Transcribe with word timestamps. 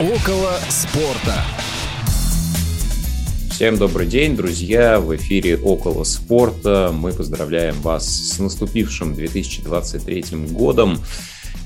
Около 0.00 0.58
спорта. 0.70 1.44
Всем 3.50 3.76
добрый 3.76 4.06
день, 4.06 4.34
друзья! 4.34 4.98
В 4.98 5.14
эфире 5.16 5.58
«Около 5.58 6.04
спорта». 6.04 6.90
Мы 6.90 7.12
поздравляем 7.12 7.78
вас 7.82 8.08
с 8.08 8.38
наступившим 8.38 9.14
2023 9.14 10.24
годом. 10.52 10.98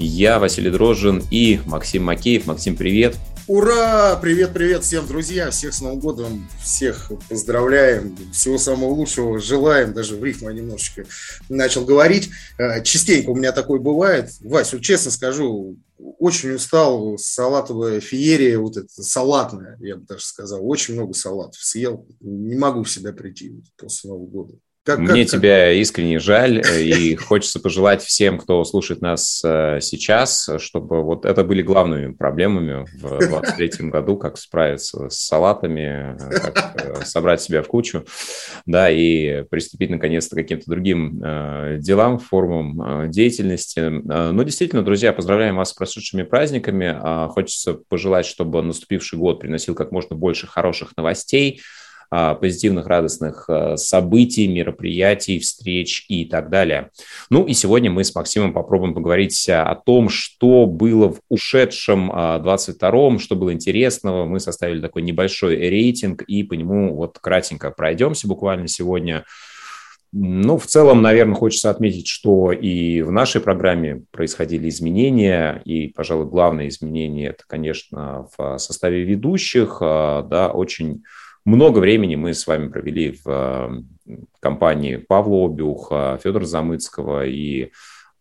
Я 0.01 0.41
Василий 0.41 0.71
Дрожжин 0.71 1.23
и 1.31 1.61
Максим 1.67 2.03
Макеев. 2.07 2.47
Максим, 2.47 2.75
привет! 2.75 3.15
Ура! 3.47 4.17
Привет-привет 4.17 4.83
всем, 4.83 5.07
друзья! 5.07 5.51
Всех 5.51 5.73
с 5.73 5.81
Новым 5.81 6.01
годом! 6.01 6.49
Всех 6.61 7.13
поздравляем! 7.29 8.17
Всего 8.33 8.59
самого 8.59 8.89
лучшего 8.89 9.39
желаем! 9.39 9.93
Даже 9.93 10.17
в 10.17 10.25
рифму 10.25 10.51
немножечко 10.51 11.05
начал 11.49 11.85
говорить. 11.85 12.31
Э, 12.59 12.83
частенько 12.83 13.31
у 13.31 13.37
меня 13.37 13.53
такое 13.53 13.79
бывает. 13.79 14.31
Вась, 14.41 14.73
вот 14.73 14.83
честно 14.83 15.13
скажу, 15.13 15.77
очень 15.99 16.53
устал 16.53 17.17
салатовая 17.19 18.01
феерия, 18.01 18.59
вот 18.59 18.77
это 18.77 18.89
салатная, 19.03 19.79
я 19.81 19.97
бы 19.97 20.05
даже 20.07 20.25
сказал. 20.25 20.67
Очень 20.67 20.95
много 20.95 21.15
салатов 21.15 21.63
съел. 21.63 22.07
Не 22.21 22.57
могу 22.57 22.83
в 22.83 22.91
себя 22.91 23.13
прийти 23.13 23.63
после 23.77 24.11
Нового 24.11 24.27
года. 24.27 24.59
Как, 24.85 24.99
Мне 24.99 25.23
как, 25.23 25.31
тебя 25.31 25.69
как? 25.69 25.77
искренне 25.77 26.19
жаль, 26.19 26.61
э, 26.61 26.83
и 26.83 27.15
хочется 27.17 27.59
пожелать 27.59 28.03
всем, 28.03 28.37
кто 28.37 28.63
слушает 28.65 29.01
нас 29.01 29.41
э, 29.43 29.79
сейчас, 29.81 30.51
чтобы 30.59 31.03
вот 31.03 31.25
это 31.25 31.43
были 31.43 31.63
главными 31.63 32.13
проблемами 32.13 32.85
в 33.01 33.19
2023 33.19 33.89
году, 33.89 34.19
как 34.19 34.37
справиться 34.37 35.09
с 35.09 35.25
салатами, 35.25 36.19
как 36.19 36.85
э, 36.85 37.05
собрать 37.07 37.41
себя 37.41 37.63
в 37.63 37.69
кучу, 37.69 38.05
да, 38.67 38.91
и 38.91 39.45
приступить 39.45 39.89
наконец-то 39.89 40.37
к 40.37 40.41
каким-то 40.41 40.71
другим 40.71 41.19
делам, 41.81 42.19
формам 42.19 43.11
деятельности. 43.11 43.81
Но 43.81 44.43
действительно, 44.43 44.83
друзья, 44.83 45.13
поздравляем 45.13 45.57
вас 45.57 45.71
с 45.71 45.73
прошедшими 45.73 46.25
праздниками. 46.25 46.95
А 46.95 47.29
хочется 47.29 47.75
пожелать, 47.75 48.27
чтобы 48.27 48.63
наступивший 48.63 49.19
год 49.19 49.41
приносил 49.41 49.75
как 49.75 49.93
можно 49.93 50.15
больше 50.15 50.47
хороших 50.47 50.97
новостей, 50.97 51.63
позитивных, 52.35 52.87
радостных 52.87 53.47
а, 53.49 53.77
событий, 53.77 54.47
мероприятий, 54.47 55.39
встреч 55.41 56.05
и 56.09 56.25
так 56.25 56.49
далее. 56.49 56.91
Ну 57.31 57.45
и 57.45 57.55
сегодня 57.55 57.91
мы 57.91 58.05
с 58.05 58.15
Максимом 58.15 58.53
попробуем 58.53 58.95
поговорить 58.95 59.49
о 59.49 59.75
том, 59.75 60.09
что 60.09 60.67
было 60.67 61.09
в 61.09 61.21
ушедшем 61.29 62.11
22-м, 62.11 63.17
а, 63.17 63.19
что 63.19 63.37
было 63.37 63.53
интересного. 63.53 64.27
Мы 64.27 64.39
составили 64.39 64.81
такой 64.81 65.03
небольшой 65.03 65.57
рейтинг 65.57 66.23
и 66.23 66.43
по 66.45 66.55
нему 66.55 66.95
вот 66.95 67.19
кратенько 67.19 67.71
пройдемся 67.71 68.29
буквально 68.29 68.69
сегодня. 68.69 69.25
Ну, 70.13 70.59
в 70.59 70.67
целом, 70.67 71.03
наверное, 71.03 71.35
хочется 71.35 71.71
отметить, 71.71 72.07
что 72.07 72.53
и 72.53 73.03
в 73.03 73.11
нашей 73.11 73.41
программе 73.41 74.05
происходили 74.13 74.69
изменения, 74.69 75.61
и, 75.65 75.89
пожалуй, 75.89 76.27
главное 76.27 76.69
изменение– 76.69 77.31
это, 77.31 77.43
конечно, 77.49 78.29
в 78.39 78.59
составе 78.59 79.03
ведущих, 79.03 79.79
да, 79.81 80.53
очень 80.55 81.03
много 81.45 81.79
времени 81.79 82.17
мы 82.17 82.35
с 82.35 82.47
вами 82.47 82.69
провели 82.69 83.19
в 83.25 83.27
э, 83.27 84.17
компании 84.41 84.97
Павла 84.97 85.47
Обиуха, 85.47 86.19
Федора 86.23 86.45
Замыцкого 86.45 87.27
и 87.27 87.71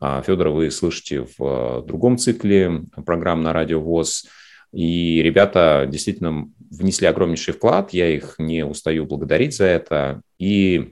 а, 0.06 0.22
Федора 0.22 0.50
вы 0.50 0.70
слышите 0.70 1.22
в 1.22 1.36
э, 1.40 1.88
другом 1.88 2.18
цикле 2.18 2.82
программ 3.06 3.42
на 3.42 3.54
Радио 3.54 3.80
ВОЗ. 3.80 4.26
И 4.74 5.22
ребята 5.24 5.88
действительно 5.90 6.50
внесли 6.70 7.08
огромнейший 7.08 7.54
вклад, 7.54 7.94
я 7.94 8.10
их 8.10 8.36
не 8.38 8.66
устаю 8.66 9.06
благодарить 9.06 9.56
за 9.56 9.64
это. 9.64 10.22
И 10.38 10.92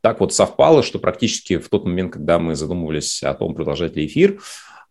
так 0.00 0.20
вот 0.20 0.32
совпало, 0.32 0.82
что 0.82 0.98
практически 0.98 1.58
в 1.58 1.68
тот 1.68 1.84
момент, 1.84 2.14
когда 2.14 2.38
мы 2.38 2.54
задумывались 2.54 3.22
о 3.22 3.34
том, 3.34 3.54
продолжать 3.54 3.94
ли 3.94 4.06
эфир, 4.06 4.40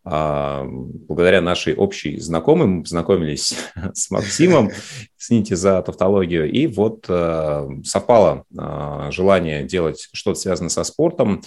благодаря 0.04 1.40
нашей 1.40 1.74
общей 1.74 2.18
знакомой 2.20 2.66
мы 2.66 2.82
познакомились 2.82 3.54
с 3.92 4.10
Максимом, 4.10 4.70
извините 5.18 5.56
за 5.56 5.82
тавтологию, 5.82 6.50
и 6.50 6.66
вот 6.66 7.04
э, 7.08 7.68
совпало 7.84 8.44
а, 8.56 9.10
желание 9.10 9.64
делать 9.64 10.08
что-то 10.12 10.38
связанное 10.40 10.70
со 10.70 10.84
спортом, 10.84 11.42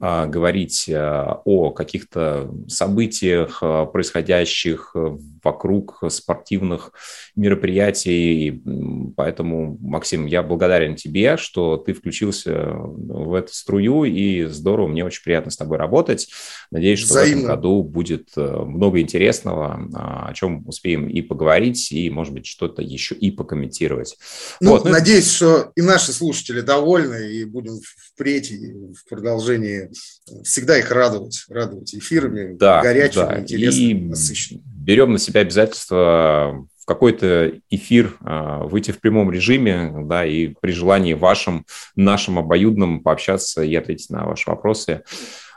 а, 0.00 0.26
говорить 0.26 0.88
о 0.90 1.70
каких-то 1.70 2.50
событиях, 2.68 3.60
происходящих 3.92 4.96
вокруг 5.48 6.02
спортивных 6.08 6.92
мероприятий. 7.34 8.62
Поэтому, 9.16 9.78
Максим, 9.80 10.26
я 10.26 10.42
благодарен 10.42 10.94
тебе, 10.94 11.36
что 11.36 11.76
ты 11.78 11.94
включился 11.94 12.72
в 12.74 13.34
эту 13.34 13.52
струю, 13.52 14.04
и 14.04 14.44
здорово, 14.44 14.88
мне 14.88 15.04
очень 15.04 15.22
приятно 15.22 15.50
с 15.50 15.56
тобой 15.56 15.78
работать. 15.78 16.28
Надеюсь, 16.70 16.98
что 16.98 17.14
Взаимно. 17.14 17.34
в 17.34 17.44
этом 17.44 17.56
году 17.56 17.82
будет 17.82 18.28
э, 18.36 18.40
много 18.40 19.00
интересного, 19.00 19.80
а, 19.94 20.28
о 20.28 20.34
чем 20.34 20.66
успеем 20.68 21.08
и 21.08 21.22
поговорить, 21.22 21.92
и, 21.92 22.10
может 22.10 22.34
быть, 22.34 22.46
что-то 22.46 22.82
еще 22.82 23.14
и 23.14 23.30
покомментировать. 23.30 24.16
Ну, 24.60 24.72
вот. 24.72 24.84
Ну, 24.84 24.90
надеюсь, 24.90 25.30
что 25.30 25.72
и 25.76 25.80
наши 25.80 26.12
слушатели 26.12 26.60
довольны, 26.60 27.32
и 27.32 27.44
будем 27.44 27.80
впредь 28.14 28.50
и 28.50 28.72
в 28.72 29.08
продолжении 29.08 29.90
всегда 30.44 30.78
их 30.78 30.90
радовать, 30.90 31.44
радовать 31.48 31.94
эфирами, 31.94 32.54
да, 32.56 32.82
горячими, 32.82 33.22
да. 33.22 33.40
интересными, 33.40 33.90
и 33.90 34.08
насыщенными 34.08 34.77
берем 34.88 35.12
на 35.12 35.18
себя 35.18 35.42
обязательство 35.42 36.66
в 36.80 36.86
какой-то 36.86 37.52
эфир 37.68 38.16
а, 38.22 38.64
выйти 38.64 38.90
в 38.90 39.00
прямом 39.00 39.30
режиме, 39.30 39.92
да, 40.06 40.24
и 40.24 40.54
при 40.62 40.72
желании 40.72 41.12
вашим, 41.12 41.66
нашим 41.94 42.38
обоюдным 42.38 43.02
пообщаться 43.02 43.62
и 43.62 43.74
ответить 43.74 44.08
на 44.08 44.24
ваши 44.24 44.48
вопросы. 44.48 45.02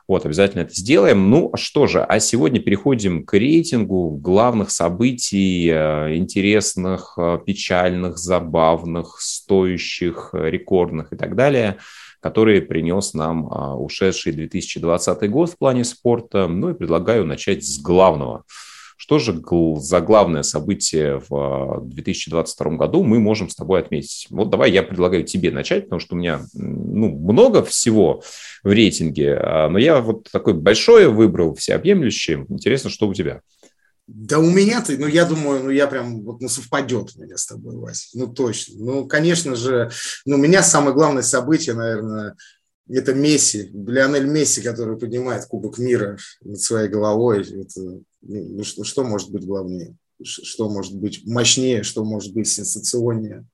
Вот, 0.06 0.26
обязательно 0.26 0.64
это 0.64 0.74
сделаем. 0.74 1.30
Ну, 1.30 1.50
что 1.56 1.88
же, 1.88 2.04
а 2.04 2.20
сегодня 2.20 2.60
переходим 2.60 3.26
к 3.26 3.34
рейтингу 3.34 4.10
главных 4.10 4.70
событий, 4.70 5.70
а, 5.72 6.14
интересных, 6.14 7.18
печальных, 7.46 8.18
забавных, 8.18 9.22
стоящих, 9.22 10.32
рекордных 10.34 11.14
и 11.14 11.16
так 11.16 11.38
далее, 11.38 11.78
которые 12.20 12.62
принес 12.62 13.14
нам 13.14 13.48
ушедший 13.82 14.34
2020 14.34 15.30
год 15.30 15.52
в 15.52 15.58
плане 15.58 15.86
спорта. 15.86 16.50
Ну 16.50 16.72
и 16.72 16.74
предлагаю 16.74 17.26
начать 17.26 17.64
с 17.64 17.80
главного– 17.80 18.44
что 19.02 19.18
же 19.18 19.42
за 19.80 20.00
главное 20.00 20.44
событие 20.44 21.24
в 21.28 21.82
2022 21.86 22.78
году 22.78 23.04
мы 23.04 23.20
можем 23.20 23.50
с 23.50 23.56
тобой 23.56 23.80
отметить? 23.80 24.28
Вот 24.30 24.52
давай 24.52 24.72
я 24.72 24.84
предлагаю 24.84 25.24
тебе 25.24 25.50
начать, 25.50 25.86
потому 25.86 26.00
что 26.00 26.14
у 26.14 26.20
меня 26.20 26.42
ну, 26.54 27.10
много 27.10 27.64
всего 27.64 28.22
в 28.62 28.72
рейтинге, 28.72 29.40
а, 29.42 29.70
но 29.70 29.80
я 29.80 30.02
вот 30.02 30.30
такое 30.32 30.54
большое 30.54 31.10
выбрал, 31.10 31.56
всеобъемлющее. 31.56 32.46
Интересно, 32.48 32.92
что 32.92 33.08
у 33.08 33.16
тебя? 33.16 33.42
Да 34.06 34.38
у 34.38 34.52
меня-то, 34.52 34.96
ну, 34.96 35.08
я 35.08 35.26
думаю, 35.26 35.64
ну, 35.64 35.72
я 35.72 35.88
прям, 35.88 36.22
вот, 36.22 36.40
ну, 36.40 36.48
совпадет 36.48 37.14
у 37.18 37.24
меня 37.24 37.38
с 37.38 37.48
тобой, 37.48 37.78
Вася, 37.78 38.10
ну, 38.14 38.28
точно. 38.28 38.86
Ну, 38.86 39.08
конечно 39.08 39.56
же, 39.56 39.90
ну, 40.26 40.36
у 40.36 40.40
меня 40.40 40.62
самое 40.62 40.94
главное 40.94 41.24
событие, 41.24 41.74
наверное, 41.74 42.36
это 42.88 43.16
Месси, 43.16 43.72
Лионель 43.74 44.28
Месси, 44.28 44.62
который 44.62 44.96
поднимает 44.96 45.46
Кубок 45.46 45.80
мира 45.80 46.20
над 46.44 46.62
своей 46.62 46.88
головой. 46.88 47.42
Это 47.42 48.02
что, 48.64 48.84
что 48.84 49.04
может 49.04 49.32
быть 49.32 49.46
главнее? 49.46 49.96
Что 50.24 50.70
может 50.70 50.96
быть 50.96 51.26
мощнее? 51.26 51.84
Что 51.84 52.04
может 52.04 52.34
быть 52.34 52.48
сенсационнее? 52.48 53.46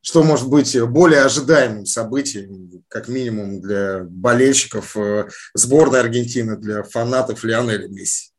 Что 0.00 0.22
может 0.22 0.48
быть 0.48 0.80
более 0.82 1.22
ожидаемым 1.22 1.84
событием, 1.84 2.84
как 2.86 3.08
минимум 3.08 3.60
для 3.60 4.04
болельщиков 4.04 4.96
э, 4.96 5.28
сборной 5.54 5.98
Аргентины, 5.98 6.56
для 6.56 6.84
фанатов 6.84 7.42
Лионеля 7.42 7.88
Месси? 7.88 8.30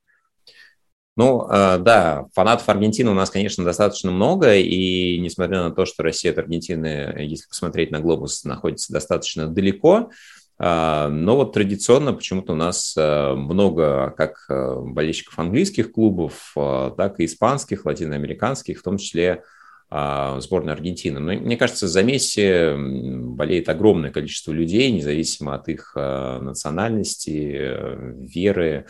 Ну, 1.17 1.45
э, 1.50 1.79
да, 1.79 2.27
фанатов 2.33 2.69
Аргентины 2.69 3.11
у 3.11 3.16
нас, 3.16 3.31
конечно, 3.31 3.66
достаточно 3.66 4.11
много, 4.11 4.56
и 4.56 5.19
несмотря 5.19 5.63
на 5.63 5.72
то, 5.72 5.85
что 5.85 6.03
Россия 6.03 6.31
от 6.31 6.38
Аргентины, 6.38 7.16
если 7.17 7.47
посмотреть 7.47 7.91
на 7.91 8.00
глобус, 8.00 8.45
находится 8.45 8.94
достаточно 8.94 9.47
далеко, 9.47 10.11
но 10.59 11.35
вот 11.35 11.53
традиционно 11.53 12.13
почему-то 12.13 12.53
у 12.53 12.56
нас 12.56 12.95
э, 12.97 13.34
много 13.34 14.13
как 14.18 14.45
э, 14.50 14.75
болельщиков 14.79 15.38
английских 15.38 15.91
клубов, 15.91 16.51
э, 16.56 16.91
так 16.97 17.19
и 17.19 17.25
испанских, 17.25 17.86
латиноамериканских, 17.86 18.80
в 18.80 18.83
том 18.83 18.98
числе 18.98 19.44
а, 19.89 20.38
сборной 20.42 20.74
Аргентины. 20.74 21.21
Но 21.21 21.31
мне 21.31 21.56
кажется, 21.56 21.88
за 21.88 22.04
Месси 22.04 22.74
болеет 22.75 23.69
огромное 23.69 24.12
количество 24.12 24.51
людей, 24.51 24.92
независимо 24.92 25.56
от 25.56 25.69
их 25.69 25.95
национальности, 25.95 27.77
веры, 28.19 28.88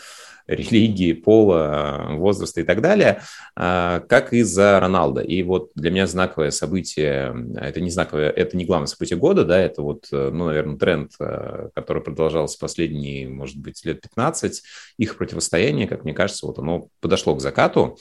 религии, 0.47 1.13
пола, 1.13 2.07
возраста 2.11 2.61
и 2.61 2.63
так 2.63 2.81
далее, 2.81 3.21
а, 3.55 3.99
как 4.01 4.33
и 4.33 4.43
за 4.43 4.79
Роналда. 4.79 5.21
И 5.21 5.43
вот 5.43 5.71
для 5.75 5.91
меня 5.91 6.07
знаковое 6.07 6.51
событие, 6.51 7.35
это 7.55 7.81
не 7.81 7.89
знаковое, 7.89 8.29
это 8.29 8.57
не 8.57 8.65
главное 8.65 8.87
событие 8.87 9.17
года, 9.17 9.45
да, 9.45 9.59
это 9.59 9.81
вот, 9.81 10.07
ну, 10.11 10.45
наверное, 10.45 10.77
тренд, 10.77 11.11
а, 11.19 11.69
который 11.75 12.01
продолжался 12.01 12.57
последние, 12.59 13.27
может 13.27 13.57
быть, 13.57 13.83
лет 13.85 14.01
15, 14.01 14.63
их 14.97 15.17
противостояние, 15.17 15.87
как 15.87 16.03
мне 16.03 16.13
кажется, 16.13 16.47
вот 16.47 16.59
оно 16.59 16.87
подошло 17.01 17.35
к 17.35 17.41
закату. 17.41 17.97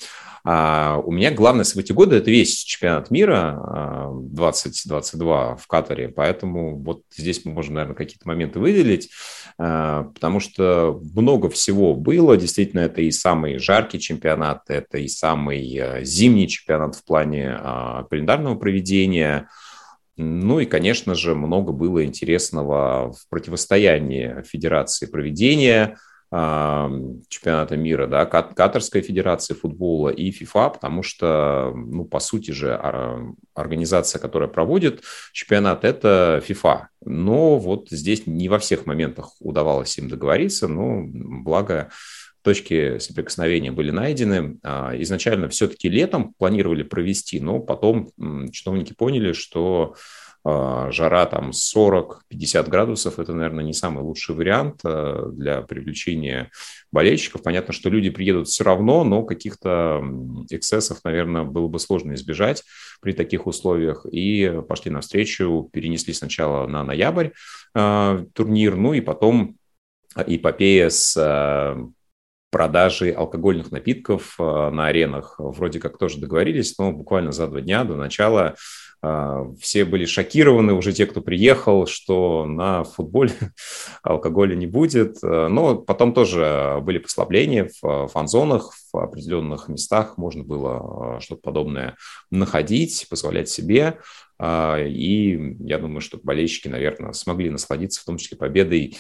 А 0.48 1.02
у 1.04 1.10
меня 1.10 1.32
главное 1.32 1.64
событие 1.64 1.92
года– 1.96 2.14
это 2.18 2.30
весь 2.30 2.58
чемпионат 2.58 3.10
мира 3.10 4.12
2022 4.12 5.50
а, 5.52 5.56
в 5.56 5.66
Катаре, 5.66 6.08
поэтому 6.08 6.78
вот 6.78 7.02
здесь 7.10 7.44
мы 7.44 7.52
можем, 7.52 7.74
наверное, 7.74 7.96
какие-то 7.96 8.28
моменты 8.28 8.60
выделить, 8.60 9.10
а, 9.58 10.04
потому 10.04 10.38
что 10.38 11.00
много 11.16 11.50
всего 11.50 11.94
было. 11.94 12.35
Действительно, 12.36 12.80
это 12.80 13.02
и 13.02 13.10
самый 13.10 13.58
жаркий 13.58 13.98
чемпионат, 13.98 14.62
это 14.68 14.98
и 14.98 15.08
самый 15.08 15.78
а, 15.78 16.02
зимний 16.04 16.48
чемпионат 16.48 16.94
в 16.96 17.04
плане 17.04 17.58
календарного 18.08 18.54
проведения– 18.56 19.48
ну 20.16 20.60
и, 20.60 20.64
конечно 20.64 21.14
же, 21.14 21.34
много 21.34 21.72
было 21.72 22.04
интересного 22.04 23.12
в 23.12 23.28
противостоянии 23.28 24.42
Федерации 24.42 25.06
проведения 25.06 25.96
чемпионата 26.28 27.76
мира, 27.76 28.08
да, 28.08 28.26
Катарской 28.26 29.00
Федерации 29.00 29.54
футбола 29.54 30.08
и 30.08 30.32
ФИФА, 30.32 30.70
потому 30.70 31.04
что, 31.04 31.72
ну, 31.76 32.04
по 32.04 32.18
сути 32.18 32.50
же, 32.50 32.74
организация, 33.54 34.18
которая 34.18 34.48
проводит 34.48 35.04
чемпионат, 35.32 35.84
это 35.84 36.42
ФИФА. 36.44 36.88
Но 37.04 37.58
вот 37.58 37.90
здесь 37.90 38.26
не 38.26 38.48
во 38.48 38.58
всех 38.58 38.86
моментах 38.86 39.34
удавалось 39.38 39.96
им 39.98 40.08
договориться, 40.08 40.66
но 40.66 41.02
благо 41.04 41.90
точки 42.46 43.00
соприкосновения 43.00 43.72
были 43.72 43.90
найдены. 43.90 44.58
А, 44.62 44.92
изначально 45.02 45.48
все-таки 45.48 45.88
летом 45.88 46.32
планировали 46.34 46.84
провести, 46.84 47.40
но 47.40 47.58
потом 47.58 48.10
чиновники 48.52 48.92
поняли, 48.92 49.32
что 49.32 49.96
а, 50.44 50.92
жара 50.92 51.26
там 51.26 51.50
40-50 51.50 52.70
градусов, 52.70 53.18
это, 53.18 53.32
наверное, 53.32 53.64
не 53.64 53.72
самый 53.72 54.04
лучший 54.04 54.36
вариант 54.36 54.82
а, 54.84 55.28
для 55.32 55.62
привлечения 55.62 56.52
болельщиков. 56.92 57.42
Понятно, 57.42 57.74
что 57.74 57.90
люди 57.90 58.10
приедут 58.10 58.46
все 58.46 58.62
равно, 58.62 59.02
но 59.02 59.24
каких-то 59.24 60.04
эксцессов, 60.48 61.00
наверное, 61.02 61.42
было 61.42 61.66
бы 61.66 61.80
сложно 61.80 62.14
избежать 62.14 62.62
при 63.00 63.10
таких 63.10 63.48
условиях. 63.48 64.06
И 64.08 64.62
пошли 64.68 64.92
навстречу, 64.92 65.68
перенесли 65.72 66.14
сначала 66.14 66.68
на 66.68 66.84
ноябрь 66.84 67.30
турнир, 67.74 68.76
ну 68.76 68.94
и 68.94 69.00
потом 69.00 69.56
эпопея 70.14 70.90
с 70.90 71.16
продажи 72.56 73.10
алкогольных 73.10 73.70
напитков 73.70 74.36
э, 74.38 74.70
на 74.70 74.86
аренах 74.86 75.34
вроде 75.36 75.78
как 75.78 75.98
тоже 75.98 76.18
договорились, 76.18 76.78
но 76.78 76.90
буквально 76.90 77.30
за 77.30 77.48
два 77.48 77.60
дня 77.60 77.84
до 77.84 77.96
начала 77.96 78.54
э, 79.02 79.44
все 79.60 79.84
были 79.84 80.06
шокированы, 80.06 80.72
уже 80.72 80.94
те, 80.94 81.04
кто 81.04 81.20
приехал, 81.20 81.86
что 81.86 82.46
на 82.46 82.82
футболе 82.82 83.34
алкоголя 84.02 84.54
не 84.54 84.66
будет. 84.66 85.18
Э, 85.22 85.48
но 85.48 85.76
потом 85.76 86.14
тоже 86.14 86.78
были 86.80 86.96
послабления 86.96 87.68
в 87.82 88.08
фан-зонах, 88.08 88.72
в 88.90 88.96
определенных 88.96 89.68
местах 89.68 90.16
можно 90.16 90.42
было 90.42 91.20
что-то 91.20 91.42
подобное 91.42 91.96
находить, 92.30 93.06
позволять 93.10 93.50
себе. 93.50 93.98
И 94.40 95.56
я 95.60 95.78
думаю, 95.78 96.00
что 96.00 96.18
болельщики, 96.22 96.68
наверное, 96.68 97.12
смогли 97.12 97.50
насладиться, 97.50 98.02
в 98.02 98.04
том 98.04 98.18
числе 98.18 98.36
победой 98.36 98.96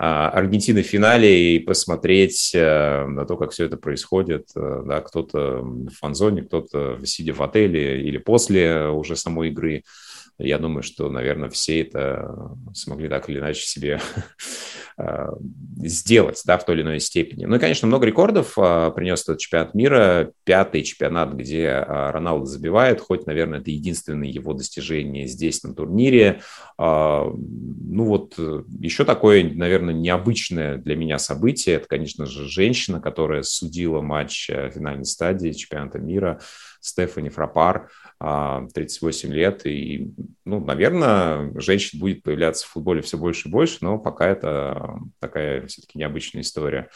а, 0.00 0.28
Аргентины 0.28 0.82
в 0.82 0.86
финале 0.86 1.56
и 1.56 1.58
посмотреть 1.58 2.52
э, 2.54 3.04
на 3.06 3.24
то, 3.24 3.36
как 3.36 3.50
все 3.50 3.64
это 3.64 3.76
происходит. 3.76 4.48
Э, 4.54 4.82
да, 4.86 5.00
кто-то 5.00 5.60
в 5.62 5.90
фан-зоне, 5.90 6.42
кто-то 6.42 7.00
сидя 7.04 7.32
в 7.32 7.42
отеле 7.42 8.00
или 8.00 8.18
после 8.18 8.86
уже 8.86 9.16
самой 9.16 9.48
игры. 9.48 9.82
Я 10.38 10.58
думаю, 10.58 10.84
что, 10.84 11.10
наверное, 11.10 11.50
все 11.50 11.80
это 11.80 12.56
смогли 12.74 13.08
так 13.08 13.28
или 13.28 13.40
иначе 13.40 13.66
себе 13.66 14.00
а, 14.00 14.20
сделать 15.76 16.42
да, 16.44 16.58
в 16.58 16.64
той 16.64 16.74
или 16.76 16.82
иной 16.82 17.00
степени. 17.00 17.44
Ну 17.44 17.56
и, 17.56 17.58
конечно, 17.58 17.86
много 17.86 18.06
рекордов 18.06 18.54
а, 18.56 18.90
принес 18.90 19.22
этот 19.22 19.38
чемпионат 19.38 19.74
мира. 19.74 20.32
Пятый 20.44 20.82
чемпионат, 20.82 21.34
где 21.34 21.68
а, 21.68 22.10
Роналдо 22.10 22.46
забивает, 22.46 23.00
хоть, 23.00 23.26
наверное, 23.26 23.60
это 23.60 23.70
единственное 23.70 24.28
его 24.28 24.54
достижение 24.54 25.26
здесь 25.26 25.62
на 25.62 25.74
турнире. 25.74 26.40
Ну 26.78 28.04
вот 28.04 28.38
еще 28.38 29.04
такое, 29.04 29.44
наверное, 29.52 29.94
необычное 29.94 30.76
для 30.76 30.96
меня 30.96 31.18
событие. 31.18 31.76
Это, 31.76 31.86
конечно 31.86 32.26
же, 32.26 32.48
женщина, 32.48 33.00
которая 33.00 33.42
судила 33.42 34.00
матч 34.00 34.46
финальной 34.46 35.04
стадии 35.04 35.50
чемпионата 35.50 35.98
мира 35.98 36.40
Стефани 36.80 37.28
Фрапар, 37.28 37.90
38 38.20 39.30
а, 39.30 39.32
лет, 39.32 39.66
и, 39.66 40.12
ну, 40.44 40.60
наверное, 40.60 41.52
женщин 41.60 41.98
будет 41.98 42.22
появляться 42.22 42.66
в 42.66 42.70
футболе 42.70 43.02
все 43.02 43.16
больше 43.16 43.48
и 43.48 43.50
больше, 43.50 43.78
но 43.80 43.98
пока 43.98 44.26
это 44.28 44.98
такая 45.20 45.66
все-таки 45.66 45.98
необычная 45.98 46.42
история. 46.42 46.90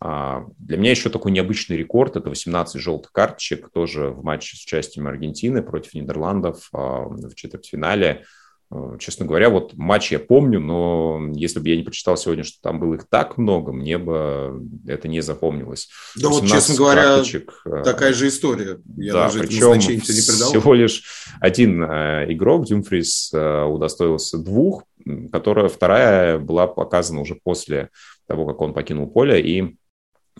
А, 0.00 0.44
для 0.58 0.76
меня 0.76 0.90
еще 0.90 1.10
такой 1.10 1.32
необычный 1.32 1.76
рекорд– 1.76 2.16
это 2.16 2.28
18 2.28 2.80
желтых 2.80 3.12
карточек, 3.12 3.70
тоже 3.70 4.10
в 4.10 4.22
матче 4.22 4.56
с 4.56 4.62
участием 4.62 5.06
Аргентины 5.06 5.62
против 5.62 5.94
Нидерландов 5.94 6.68
а, 6.72 7.04
в 7.04 7.34
четвертьфинале. 7.34 8.24
Э, 8.70 8.96
честно 8.98 9.24
говоря, 9.24 9.48
вот 9.48 9.74
матч 9.74 10.12
я 10.12 10.18
помню, 10.18 10.60
но 10.60 11.30
если 11.34 11.58
бы 11.58 11.68
я 11.68 11.76
не 11.76 11.82
прочитал 11.82 12.16
сегодня, 12.18 12.44
что 12.44 12.60
там 12.60 12.78
было 12.78 12.94
их 12.94 13.06
так 13.08 13.38
много, 13.38 13.72
мне 13.72 13.96
бы 13.96 14.62
это 14.86 15.08
не 15.08 15.22
запомнилось. 15.22 15.88
Да 16.16 16.28
вот, 16.28 16.46
честно 16.46 16.74
говоря, 16.74 17.02
карточек, 17.02 17.62
э, 17.64 17.82
такая 17.82 18.12
же 18.12 18.28
история. 18.28 18.78
Я 18.96 19.12
да, 19.14 19.24
даже 19.24 19.40
причем 19.40 19.72
не 19.78 20.00
придал. 20.00 20.50
всего 20.50 20.74
лишь 20.74 21.02
один 21.40 21.82
э, 21.82 22.26
игрок, 22.28 22.66
Дюмфрис, 22.66 23.32
удостоился 23.32 24.38
двух, 24.38 24.84
которая 25.32 25.68
вторая 25.68 26.38
была 26.38 26.66
показана 26.66 27.20
уже 27.20 27.36
после 27.42 27.88
того, 28.26 28.46
как 28.46 28.60
он 28.60 28.74
покинул 28.74 29.06
поле, 29.06 29.40
и 29.40 29.76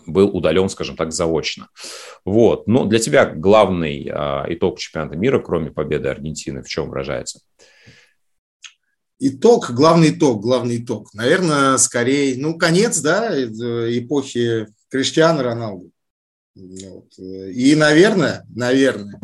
был 0.05 0.29
удален, 0.29 0.69
скажем 0.69 0.95
так, 0.95 1.11
заочно. 1.11 1.67
Вот. 2.25 2.67
Но 2.67 2.85
для 2.85 2.99
тебя 2.99 3.25
главный 3.25 4.03
итог 4.03 4.79
чемпионата 4.79 5.17
мира, 5.17 5.39
кроме 5.39 5.71
победы 5.71 6.09
Аргентины, 6.09 6.61
в 6.61 6.67
чем 6.67 6.89
выражается? 6.89 7.41
Итог, 9.21 9.71
главный 9.71 10.11
итог, 10.11 10.41
главный 10.41 10.77
итог. 10.77 11.13
Наверное, 11.13 11.77
скорее, 11.77 12.37
ну, 12.37 12.57
конец, 12.57 12.99
да, 12.99 13.29
эпохи 13.37 14.67
Криштиана 14.89 15.43
Роналду. 15.43 15.91
Вот. 16.55 17.17
И, 17.17 17.75
наверное, 17.75 18.45
наверное, 18.53 19.19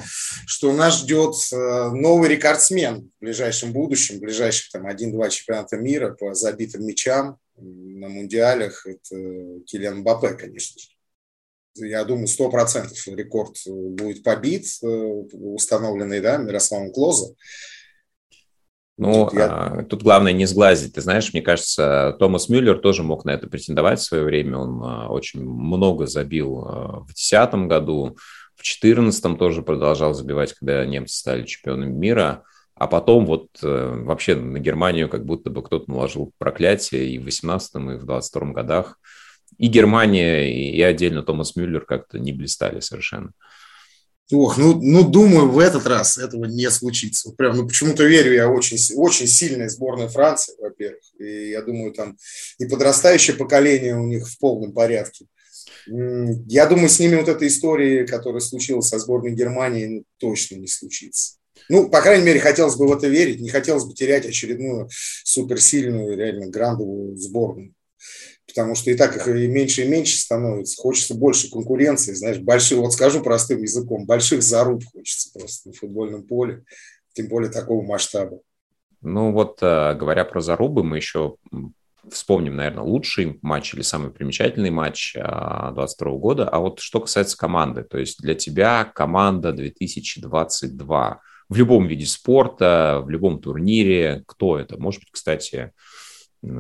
что 0.46 0.74
нас 0.74 1.00
ждет 1.00 1.36
э, 1.52 1.90
новый 1.92 2.30
рекордсмен 2.30 3.10
в 3.18 3.22
ближайшем 3.22 3.74
будущем, 3.74 4.18
в 4.18 4.22
ближайших 4.22 4.72
там 4.72 4.88
1-2 4.88 5.30
чемпионата 5.30 5.78
мира 5.78 6.14
по 6.14 6.34
забитым 6.34 6.86
мячам 6.86 7.38
на 7.58 8.10
мундиалях. 8.10 8.86
Это 8.86 9.16
Килиан 9.66 10.04
Бапе, 10.04 10.34
конечно 10.34 10.80
же. 10.80 11.88
Я 11.88 12.06
думаю, 12.06 12.28
100% 12.28 12.94
рекорд 13.16 13.58
будет 13.66 14.24
побит, 14.24 14.66
э, 14.82 14.88
установленный 14.88 16.22
да, 16.22 16.38
Мирославом 16.38 16.92
Клоза. 16.92 17.34
Ну, 18.98 19.26
тут, 19.26 19.34
я... 19.34 19.48
а, 19.48 19.84
тут 19.84 20.04
главное 20.04 20.32
не 20.32 20.46
сглазить. 20.46 20.94
Ты 20.94 21.02
знаешь, 21.02 21.34
мне 21.34 21.42
кажется, 21.42 22.16
Томас 22.18 22.48
Мюллер 22.48 22.78
тоже 22.80 23.04
мог 23.04 23.26
на 23.26 23.32
это 23.32 23.48
претендовать 23.48 24.00
в 24.00 24.04
свое 24.04 24.24
время. 24.24 24.58
Он 24.58 24.82
а, 24.84 25.08
очень 25.10 25.44
много 25.44 26.08
забил 26.08 26.66
а, 26.66 27.00
в 27.02 27.08
2010 27.08 27.54
году, 27.68 28.18
в 28.56 28.64
2014 28.64 29.38
тоже 29.38 29.62
продолжал 29.62 30.14
забивать, 30.14 30.54
когда 30.54 30.86
немцы 30.86 31.18
стали 31.18 31.46
чемпионами 31.46 31.92
мира. 31.92 32.44
А 32.74 32.88
потом 32.88 33.26
вот 33.26 33.48
э, 33.64 34.04
вообще 34.04 34.36
на 34.36 34.60
Германию 34.60 35.08
как 35.08 35.26
будто 35.26 35.50
бы 35.50 35.64
кто-то 35.64 35.90
наложил 35.90 36.34
проклятие 36.38 37.10
и 37.10 37.20
в 37.20 37.24
18 37.26 37.76
и 37.76 37.80
в 37.98 38.06
22 38.06 38.52
годах. 38.52 39.00
И 39.58 39.68
Германия, 39.68 40.74
и 40.74 40.82
отдельно 40.82 41.22
Томас 41.22 41.56
Мюллер 41.56 41.86
как-то 41.86 42.20
не 42.20 42.34
блистали 42.34 42.82
совершенно. 42.82 43.32
Ох, 44.32 44.58
ну, 44.58 44.82
ну, 44.82 45.04
думаю, 45.08 45.50
в 45.50 45.60
этот 45.60 45.86
раз 45.86 46.18
этого 46.18 46.46
не 46.46 46.70
случится. 46.72 47.32
Прям, 47.34 47.58
ну, 47.58 47.68
почему-то 47.68 48.04
верю 48.04 48.34
я 48.34 48.50
очень, 48.50 48.78
очень 48.96 49.28
сильной 49.28 49.70
сборной 49.70 50.08
Франции, 50.08 50.56
во-первых. 50.60 51.04
И 51.20 51.50
я 51.52 51.62
думаю, 51.62 51.94
там 51.94 52.18
и 52.58 52.66
подрастающее 52.66 53.36
поколение 53.36 53.96
у 53.96 54.06
них 54.08 54.28
в 54.28 54.40
полном 54.40 54.74
порядке. 54.74 55.28
Я 55.88 56.66
думаю, 56.66 56.90
с 56.90 57.00
ними 57.00 57.18
вот 57.18 57.28
эта 57.28 57.46
история, 57.46 58.06
которая 58.06 58.42
случилась 58.42 58.88
со 58.88 58.98
сборной 58.98 59.34
Германии, 59.34 60.04
точно 60.18 60.56
не 60.56 60.68
случится. 60.68 61.36
Ну, 61.70 61.90
по 61.90 62.02
крайней 62.02 62.26
мере, 62.26 62.40
хотелось 62.40 62.76
бы 62.76 62.88
в 62.88 62.94
это 62.94 63.08
верить. 63.08 63.40
Не 63.40 63.50
хотелось 63.50 63.86
бы 63.86 63.94
терять 63.94 64.26
очередную 64.26 64.90
суперсильную, 65.24 66.18
реально 66.18 66.48
грандовую 66.48 67.16
сборную 67.16 67.76
потому 68.48 68.76
что 68.76 68.92
и 68.92 68.96
так 68.96 69.16
их 69.16 69.28
и 69.28 69.48
меньше 69.48 69.84
и 69.84 69.88
меньше 69.88 70.18
становится. 70.18 70.82
Хочется 70.82 71.16
больше 71.16 71.50
конкуренции, 71.50 72.14
знаешь, 72.14 72.40
больших, 72.40 72.80
вот 72.80 72.94
скажу 72.94 73.22
простым 73.22 73.62
языком, 73.62 74.06
больших 74.06 74.44
заруб 74.44 74.84
хочется 74.94 75.32
просто 75.34 75.70
на 75.70 75.74
футбольном 75.74 76.24
поле, 76.24 76.64
тем 77.14 77.28
более 77.28 77.52
такого 77.52 77.84
масштаба. 77.86 78.40
Ну 79.02 79.32
вот, 79.32 79.60
э, 79.62 79.96
говоря 79.96 80.26
про 80.26 80.42
зарубы, 80.42 80.84
мы 80.84 80.98
еще 80.98 81.36
вспомним, 82.12 82.56
наверное, 82.56 82.84
лучший 82.84 83.40
матч 83.42 83.74
или 83.74 83.82
самый 83.82 84.12
примечательный 84.12 84.70
матч 84.70 85.14
2022 85.14 86.12
э, 86.12 86.18
года. 86.18 86.50
А 86.50 86.60
вот 86.60 86.80
что 86.80 87.02
касается 87.02 87.38
команды, 87.38 87.84
то 87.84 87.98
есть 87.98 88.22
для 88.22 88.36
тебя 88.36 88.84
команда 88.84 89.54
2022 89.54 91.22
в 91.48 91.56
любом 91.56 91.88
виде 91.88 92.06
спорта, 92.06 93.02
в 93.04 93.10
любом 93.10 93.40
турнире, 93.40 94.24
кто 94.28 94.58
это? 94.58 94.80
Может 94.80 95.02
быть, 95.02 95.12
кстати, 95.12 95.72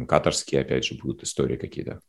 катарские, 0.07 0.61
опять 0.61 0.85
же, 0.85 0.95
будут 0.95 1.23
истории 1.23 1.57
какие-то? 1.57 1.99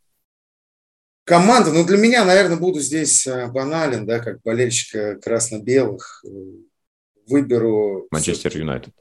Команда, 1.27 1.73
ну 1.73 1.85
для 1.85 1.97
меня, 1.97 2.23
наверное, 2.23 2.57
буду 2.57 2.79
здесь 2.79 3.27
э, 3.27 3.47
банален, 3.47 4.05
да, 4.05 4.19
как 4.19 4.41
болельщика 4.43 5.15
красно-белых. 5.15 6.23
Выберу... 7.27 8.07
Манчестер 8.11 8.57
Юнайтед. 8.57 8.93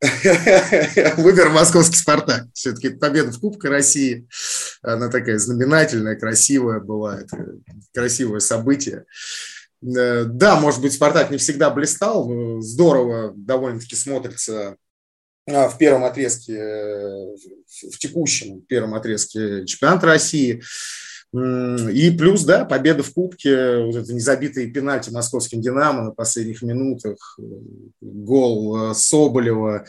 Выберу 1.16 1.50
московский 1.50 1.96
«Спартак». 1.96 2.46
Все-таки 2.54 2.90
победа 2.90 3.32
в 3.32 3.40
Кубке 3.40 3.68
России, 3.68 4.28
она 4.82 5.08
такая 5.08 5.38
знаменательная, 5.38 6.16
красивая 6.16 6.80
была, 6.80 7.20
это 7.20 7.56
красивое 7.92 8.40
событие. 8.40 9.04
Э, 9.82 10.24
да, 10.24 10.60
может 10.60 10.80
быть, 10.80 10.92
«Спартак» 10.92 11.30
не 11.30 11.36
всегда 11.36 11.70
блистал, 11.70 12.28
но 12.28 12.60
здорово 12.60 13.32
довольно-таки 13.34 13.96
смотрится 13.96 14.76
в 15.46 15.76
первом 15.78 16.04
отрезке, 16.04 16.54
э, 16.54 17.36
в 17.90 17.98
текущем 17.98 18.60
первом 18.62 18.94
отрезке 18.94 19.66
чемпионата 19.66 20.06
России. 20.06 20.62
И 21.34 22.10
плюс, 22.10 22.44
да, 22.44 22.66
победа 22.66 23.02
в 23.02 23.12
Кубке, 23.14 23.78
вот 23.78 23.96
это 23.96 24.12
незабитые 24.12 24.66
пенальти 24.66 25.08
московским 25.08 25.62
«Динамо» 25.62 26.02
на 26.02 26.10
последних 26.10 26.60
минутах, 26.60 27.38
э, 27.40 27.42
гол 28.02 28.94
Соболева, 28.94 29.86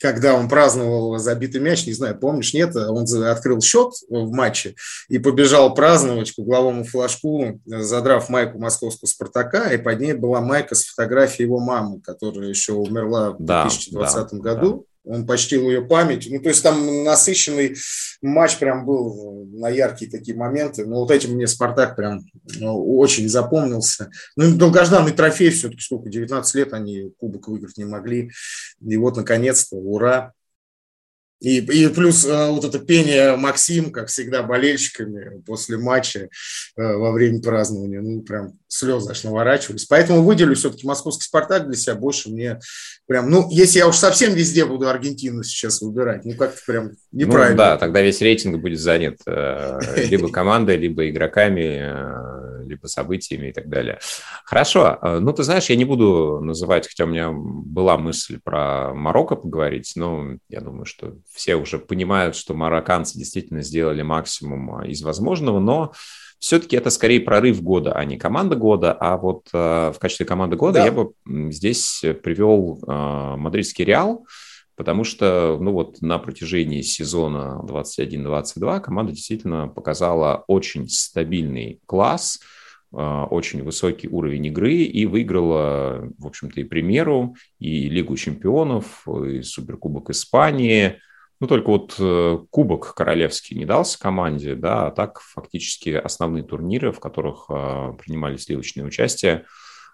когда 0.00 0.34
он 0.34 0.48
праздновал 0.48 1.18
забитый 1.18 1.60
мяч, 1.60 1.86
не 1.86 1.92
знаю, 1.92 2.18
помнишь, 2.18 2.54
нет, 2.54 2.74
он 2.76 3.04
открыл 3.24 3.60
счет 3.60 3.92
в 4.08 4.32
матче 4.32 4.74
и 5.08 5.18
побежал 5.18 5.74
праздновать 5.74 6.32
к 6.32 6.38
угловому 6.38 6.84
флажку, 6.84 7.60
задрав 7.64 8.28
майку 8.28 8.58
московского 8.58 9.08
«Спартака», 9.08 9.72
и 9.72 9.78
под 9.78 10.00
ней 10.00 10.14
была 10.14 10.40
майка 10.40 10.74
с 10.74 10.84
фотографией 10.84 11.46
его 11.46 11.60
мамы, 11.60 12.00
которая 12.00 12.48
еще 12.48 12.72
умерла 12.72 13.32
в 13.32 13.36
да, 13.38 13.62
2020 13.62 14.28
да, 14.30 14.38
году. 14.38 14.70
Да 14.72 14.95
он 15.06 15.26
почтил 15.26 15.70
ее 15.70 15.82
память. 15.82 16.26
Ну, 16.30 16.40
то 16.40 16.48
есть 16.48 16.62
там 16.62 17.04
насыщенный 17.04 17.76
матч 18.22 18.58
прям 18.58 18.84
был 18.84 19.46
на 19.52 19.68
яркие 19.68 20.10
такие 20.10 20.36
моменты. 20.36 20.84
Но 20.84 20.96
вот 20.96 21.10
этим 21.10 21.34
мне 21.34 21.46
«Спартак» 21.46 21.96
прям 21.96 22.24
ну, 22.58 22.98
очень 22.98 23.28
запомнился. 23.28 24.10
Ну, 24.36 24.56
долгожданный 24.56 25.12
трофей 25.12 25.50
все-таки, 25.50 25.80
сколько, 25.80 26.08
19 26.08 26.54
лет 26.56 26.72
они 26.72 27.12
кубок 27.18 27.48
выиграть 27.48 27.78
не 27.78 27.84
могли. 27.84 28.30
И 28.84 28.96
вот, 28.96 29.16
наконец-то, 29.16 29.76
ура, 29.76 30.32
и, 31.40 31.58
и 31.58 31.88
плюс 31.88 32.24
э, 32.24 32.50
вот 32.50 32.64
это 32.64 32.78
пение 32.78 33.36
Максим, 33.36 33.92
как 33.92 34.08
всегда, 34.08 34.42
болельщиками 34.42 35.42
после 35.42 35.76
матча 35.76 36.20
э, 36.20 36.28
во 36.76 37.12
время 37.12 37.42
празднования, 37.42 38.00
ну, 38.00 38.22
прям 38.22 38.58
слезы 38.68 39.10
аж 39.10 39.22
наворачивались. 39.24 39.84
Поэтому 39.84 40.22
выделю 40.22 40.54
все-таки 40.54 40.86
московский 40.86 41.24
«Спартак» 41.24 41.66
для 41.66 41.76
себя 41.76 41.94
больше 41.94 42.30
мне 42.30 42.58
прям, 43.06 43.30
ну, 43.30 43.48
если 43.50 43.78
я 43.78 43.88
уж 43.88 43.96
совсем 43.96 44.32
везде 44.32 44.64
буду 44.64 44.88
Аргентину 44.88 45.42
сейчас 45.42 45.82
выбирать, 45.82 46.24
ну, 46.24 46.34
как-то 46.34 46.60
прям 46.66 46.92
неправильно. 47.12 47.50
Ну, 47.50 47.58
да, 47.58 47.76
тогда 47.76 48.00
весь 48.00 48.22
рейтинг 48.22 48.60
будет 48.60 48.80
занят 48.80 49.18
э, 49.26 49.78
либо 50.08 50.30
командой, 50.30 50.76
либо 50.76 51.08
игроками, 51.08 51.80
э, 51.82 52.35
либо 52.66 52.86
событиями 52.86 53.48
и 53.48 53.52
так 53.52 53.68
далее. 53.68 53.98
Хорошо, 54.44 54.98
э, 55.00 55.18
ну, 55.18 55.32
ты 55.32 55.42
знаешь, 55.42 55.70
я 55.70 55.76
не 55.76 55.84
буду 55.84 56.40
называть, 56.40 56.88
хотя 56.88 57.04
у 57.04 57.08
меня 57.08 57.30
была 57.32 57.96
мысль 57.96 58.38
про 58.42 58.92
Марокко 58.94 59.36
поговорить, 59.36 59.92
но 59.96 60.36
я 60.48 60.60
думаю, 60.60 60.84
что 60.84 61.16
все 61.32 61.56
уже 61.56 61.78
понимают, 61.78 62.36
что 62.36 62.54
марокканцы 62.54 63.18
действительно 63.18 63.62
сделали 63.62 64.02
максимум 64.02 64.82
из 64.84 65.02
возможного, 65.02 65.58
но 65.58 65.92
все-таки 66.38 66.76
это 66.76 66.90
скорее 66.90 67.20
прорыв 67.20 67.62
года, 67.62 67.92
а 67.92 68.04
не 68.04 68.18
команда 68.18 68.56
года. 68.56 68.92
А 68.92 69.16
вот 69.16 69.48
э, 69.52 69.92
в 69.94 69.98
качестве 69.98 70.26
команды 70.26 70.56
года 70.56 70.80
да. 70.80 70.84
я 70.84 70.92
бы 70.92 71.12
здесь 71.24 72.04
привел 72.22 72.78
э, 72.86 73.36
мадридский 73.36 73.84
Реал, 73.84 74.26
потому 74.76 75.04
что 75.04 75.58
ну 75.60 75.72
вот 75.72 76.00
на 76.02 76.18
протяжении 76.18 76.82
сезона 76.82 77.60
21-22 77.64 78.80
команда 78.80 79.12
действительно 79.12 79.68
показала 79.68 80.44
очень 80.46 80.88
стабильный 80.88 81.80
класс, 81.86 82.38
э, 82.40 82.55
очень 82.96 83.62
высокий 83.62 84.08
уровень 84.08 84.46
игры 84.46 84.74
и 84.74 85.04
выиграла, 85.04 86.08
в 86.18 86.26
общем-то, 86.26 86.60
и 86.60 86.64
премьеру, 86.64 87.36
и 87.58 87.88
Лигу 87.88 88.16
чемпионов, 88.16 89.06
и 89.06 89.42
Суперкубок 89.42 90.10
Испании– 90.10 90.98
ну, 91.38 91.46
только 91.46 91.68
вот 91.68 91.96
э, 91.98 92.38
Кубок 92.50 92.94
Королевский 92.94 93.58
не 93.58 93.66
дался 93.66 93.98
команде, 93.98 94.54
да, 94.54 94.86
а 94.86 94.90
так 94.90 95.20
фактически 95.20 95.90
основные 95.90 96.44
турниры, 96.44 96.92
в 96.92 97.00
которых 97.00 97.46
э, 97.50 97.92
принимали 98.02 98.38
сливочное 98.38 98.86
участие, 98.86 99.44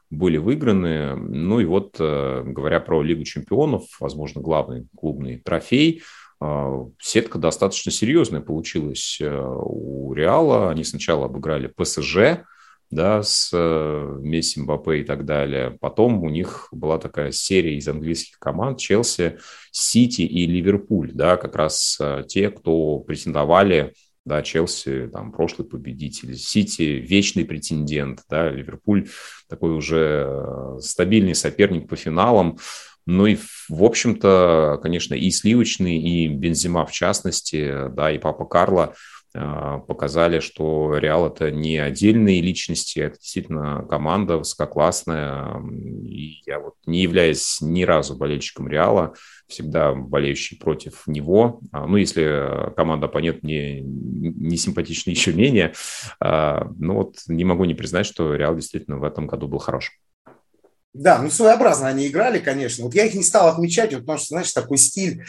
были 0.08 0.36
выиграны. 0.36 1.16
Ну 1.16 1.58
и 1.58 1.64
вот, 1.64 1.96
э, 1.98 2.42
говоря 2.44 2.78
про 2.78 3.02
Лигу 3.02 3.24
чемпионов, 3.24 3.84
возможно, 3.98 4.40
главный 4.40 4.86
клубный 4.96 5.38
трофей, 5.38 6.02
сетка 6.98 7.38
достаточно 7.38 7.92
серьезная 7.92 8.40
получилась 8.40 9.20
у 9.22 10.12
Реала. 10.12 10.70
Они 10.72 10.82
сначала 10.82 11.26
обыграли 11.26 11.68
ПСЖ, 11.68 12.42
да, 12.92 13.22
с 13.22 13.50
э, 13.54 14.18
Месси, 14.20 14.60
Мбаппе 14.60 15.00
и 15.00 15.02
так 15.02 15.24
далее. 15.24 15.78
Потом 15.80 16.22
у 16.22 16.28
них 16.28 16.68
была 16.72 16.98
такая 16.98 17.32
серия 17.32 17.74
из 17.76 17.88
английских 17.88 18.38
команд 18.38 18.78
Челси, 18.78 19.38
Сити 19.70 20.20
и 20.20 20.46
Ливерпуль, 20.46 21.10
да, 21.12 21.38
как 21.38 21.56
раз 21.56 21.96
э, 22.00 22.22
те, 22.28 22.50
кто 22.50 22.98
претендовали 22.98 23.94
да, 24.26 24.42
Челси, 24.42 25.08
там, 25.10 25.32
прошлый 25.32 25.66
победитель, 25.66 26.36
Сити, 26.36 26.82
вечный 26.82 27.46
претендент, 27.46 28.20
да, 28.28 28.50
Ливерпуль 28.50 29.08
такой 29.48 29.72
уже 29.72 30.26
э, 30.28 30.78
стабильный 30.80 31.34
соперник 31.34 31.88
по 31.88 31.96
финалам, 31.96 32.58
ну 33.06 33.24
и, 33.24 33.38
в 33.70 33.82
общем-то, 33.82 34.78
конечно, 34.82 35.14
и 35.14 35.30
Сливочный, 35.30 35.96
и 35.96 36.28
Бензима 36.28 36.84
в 36.84 36.92
частности, 36.92 37.88
да, 37.88 38.12
и 38.12 38.18
Папа 38.18 38.44
Карло– 38.44 38.94
показали, 39.32 40.40
что 40.40 40.96
Реал 40.98 41.26
это 41.26 41.50
не 41.50 41.78
отдельные 41.78 42.40
личности, 42.40 43.00
это 43.00 43.18
действительно 43.18 43.86
команда 43.88 44.38
высококлассная. 44.38 45.62
И 46.04 46.42
я 46.46 46.58
вот 46.58 46.74
не 46.86 47.02
являюсь 47.02 47.58
ни 47.60 47.82
разу 47.84 48.16
болельщиком 48.16 48.68
Реала, 48.68 49.14
всегда 49.48 49.94
болеющий 49.94 50.58
против 50.58 51.06
него. 51.06 51.60
А, 51.70 51.86
ну, 51.86 51.96
если 51.96 52.72
команда 52.76 53.06
оппонент 53.06 53.42
мне 53.42 53.80
не 53.80 54.56
симпатична 54.56 55.10
еще 55.10 55.32
менее, 55.32 55.72
а, 56.20 56.68
ну 56.78 56.94
вот 56.94 57.16
не 57.28 57.44
могу 57.44 57.64
не 57.64 57.74
признать, 57.74 58.06
что 58.06 58.34
Реал 58.34 58.54
действительно 58.54 58.98
в 58.98 59.04
этом 59.04 59.26
году 59.26 59.48
был 59.48 59.58
хорошим. 59.58 59.94
Да, 60.94 61.22
ну 61.22 61.30
своеобразно 61.30 61.88
они 61.88 62.06
играли, 62.06 62.38
конечно. 62.38 62.84
Вот 62.84 62.94
я 62.94 63.06
их 63.06 63.14
не 63.14 63.22
стал 63.22 63.48
отмечать, 63.48 63.92
потому 63.92 64.18
что, 64.18 64.28
знаешь, 64.28 64.52
такой 64.52 64.76
стиль 64.76 65.24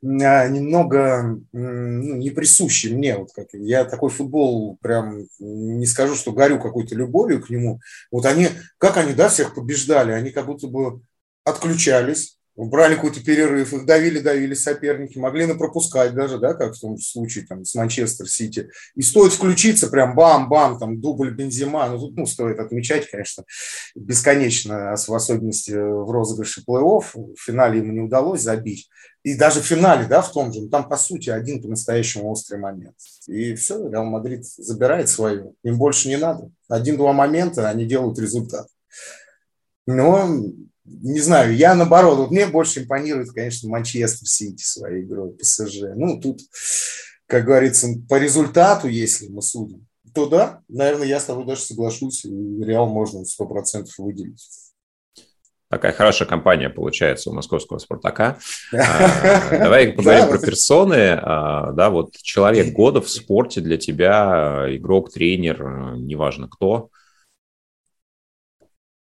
а, 0.00 0.46
немного 0.46 1.40
ну, 1.52 2.14
не 2.14 2.30
присущий 2.30 2.94
мне. 2.94 3.16
Вот 3.16 3.32
как, 3.34 3.48
я 3.52 3.84
такой 3.84 4.10
футбол 4.10 4.78
прям 4.80 5.26
не 5.40 5.86
скажу, 5.86 6.14
что 6.14 6.32
горю 6.32 6.60
какой-то 6.60 6.94
любовью 6.94 7.42
к 7.42 7.50
нему. 7.50 7.80
Вот 8.12 8.26
они, 8.26 8.48
как 8.78 8.96
они, 8.96 9.12
да, 9.12 9.28
всех 9.28 9.56
побеждали, 9.56 10.12
они 10.12 10.30
как 10.30 10.46
будто 10.46 10.68
бы 10.68 11.00
отключались, 11.44 12.37
брали 12.66 12.96
какой-то 12.96 13.22
перерыв, 13.22 13.72
их 13.72 13.86
давили-давили 13.86 14.54
соперники, 14.54 15.16
могли 15.18 15.46
на 15.46 15.54
пропускать 15.54 16.14
даже, 16.14 16.38
да, 16.38 16.54
как 16.54 16.74
в 16.74 16.80
том 16.80 16.98
случае 16.98 17.46
там, 17.46 17.64
с 17.64 17.74
Манчестер 17.74 18.28
Сити. 18.28 18.70
И 18.96 19.02
стоит 19.02 19.32
включиться, 19.32 19.88
прям 19.88 20.16
бам-бам, 20.16 20.78
там 20.78 21.00
дубль 21.00 21.34
Бензема, 21.34 21.88
ну 21.88 21.98
тут 21.98 22.16
ну, 22.16 22.26
стоит 22.26 22.58
отмечать, 22.58 23.08
конечно, 23.10 23.44
бесконечно, 23.94 24.94
в 24.96 25.14
особенности 25.14 25.70
в 25.70 26.10
розыгрыше 26.10 26.62
плей-офф, 26.68 27.04
в 27.14 27.40
финале 27.40 27.78
ему 27.78 27.92
не 27.92 28.00
удалось 28.00 28.42
забить. 28.42 28.88
И 29.22 29.34
даже 29.34 29.60
в 29.60 29.64
финале, 29.64 30.06
да, 30.06 30.22
в 30.22 30.32
том 30.32 30.52
же, 30.52 30.62
ну, 30.62 30.68
там, 30.68 30.88
по 30.88 30.96
сути, 30.96 31.28
один 31.30 31.60
по-настоящему 31.60 32.30
острый 32.30 32.58
момент. 32.58 32.96
И 33.26 33.54
все, 33.54 33.88
Реал 33.88 34.04
Мадрид 34.04 34.44
забирает 34.44 35.08
свою. 35.08 35.54
Им 35.64 35.76
больше 35.76 36.08
не 36.08 36.16
надо. 36.16 36.50
Один-два 36.68 37.12
момента, 37.12 37.68
они 37.68 37.84
делают 37.84 38.18
результат. 38.18 38.68
Но 39.86 40.28
не 41.02 41.20
знаю, 41.20 41.54
я 41.56 41.74
наоборот, 41.74 42.18
вот 42.18 42.30
мне 42.30 42.46
больше 42.46 42.80
импонирует, 42.82 43.30
конечно, 43.30 43.68
Манчестер 43.68 44.26
Сити 44.26 44.62
своей 44.62 45.04
игрой 45.04 45.32
ПСЖ. 45.32 45.82
Ну, 45.94 46.20
тут, 46.20 46.40
как 47.26 47.44
говорится, 47.44 47.88
по 48.08 48.18
результату, 48.18 48.88
если 48.88 49.28
мы 49.28 49.42
судим, 49.42 49.86
то 50.14 50.26
да, 50.26 50.60
наверное, 50.68 51.06
я 51.06 51.20
с 51.20 51.24
тобой 51.24 51.46
даже 51.46 51.60
соглашусь, 51.62 52.24
и 52.24 52.30
Реал 52.64 52.88
можно 52.88 53.22
100% 53.22 53.86
выделить. 53.98 54.48
Такая 55.70 55.92
хорошая 55.92 56.26
компания 56.26 56.70
получается 56.70 57.28
у 57.28 57.34
московского 57.34 57.76
«Спартака». 57.76 58.38
А, 58.72 59.50
давай 59.50 59.92
поговорим 59.92 60.28
про 60.28 60.38
персоны. 60.38 61.18
А, 61.20 61.72
да, 61.72 61.90
вот 61.90 62.16
человек 62.16 62.72
года 62.72 63.02
в 63.02 63.10
спорте 63.10 63.60
для 63.60 63.76
тебя, 63.76 64.64
игрок, 64.70 65.12
тренер, 65.12 65.96
неважно 65.96 66.48
кто– 66.48 66.88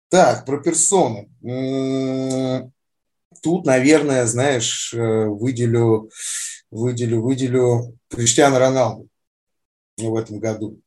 так, 0.10 0.46
про 0.46 0.62
персону. 0.62 1.30
Тут, 3.42 3.66
наверное, 3.66 4.26
знаешь, 4.26 4.94
э, 4.94 5.26
выделю, 5.26 6.10
выделю, 6.72 7.22
выделю 7.22 7.98
Криштиану 8.10 8.58
Роналду 8.58 9.08
в 9.98 10.16
этом 10.16 10.40
году. 10.40 10.80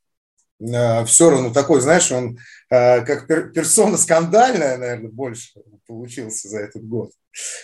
Э, 0.61 1.05
Все 1.05 1.31
равно 1.31 1.53
такой, 1.53 1.81
знаешь, 1.81 2.11
он 2.11 2.39
э, 2.71 3.05
как 3.05 3.27
персона 3.53 3.97
скандальная, 3.97 4.77
наверное, 4.77 5.11
больше 5.11 5.61
получился 5.87 6.49
за 6.49 6.61
этот 6.61 6.87
год. 6.87 7.13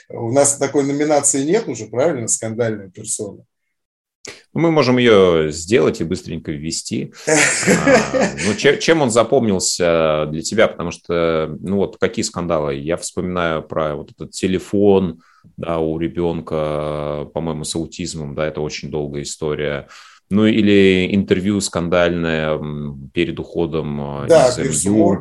У 0.09 0.31
нас 0.33 0.57
такой 0.59 0.85
номинации 0.85 1.45
нет 1.45 1.67
уже, 1.69 1.87
правильно, 1.87 2.29
скандальная 2.29 2.91
персона. 2.91 3.45
Мы 4.53 4.71
можем 4.71 4.99
ее 4.99 5.51
сделать 5.51 6.01
и 6.01 6.05
быстренько 6.05 6.53
ввести. 6.53 7.13
А, 7.27 8.31
ну, 8.47 8.55
чем, 8.55 9.03
он 9.03 9.11
запомнился 9.11 10.27
для 10.31 10.43
тебя? 10.43 10.69
Потому 10.69 10.93
что, 10.93 11.57
ну 11.61 11.77
вот, 11.77 11.99
какие 11.99 12.23
скандалы? 12.23 12.75
Я 12.77 12.97
вспоминаю 12.97 13.63
про 13.63 13.97
вот 13.97 14.13
этот 14.13 14.31
телефон 14.31 15.21
да, 15.57 15.79
у 15.79 15.99
ребенка, 15.99 17.29
по-моему, 17.35 17.65
с 17.65 17.75
аутизмом, 17.75 18.35
да, 18.35 18.47
это 18.47 18.61
очень 18.61 18.91
долгая 18.91 19.23
история. 19.23 19.89
Ну 20.31 20.47
или 20.47 21.15
интервью 21.15 21.61
скандальное 21.61 22.59
перед 23.13 23.39
уходом 23.39 24.01
а, 24.01 24.27
да, 24.27 24.49
из 24.49 24.87
МЮ. 24.87 25.21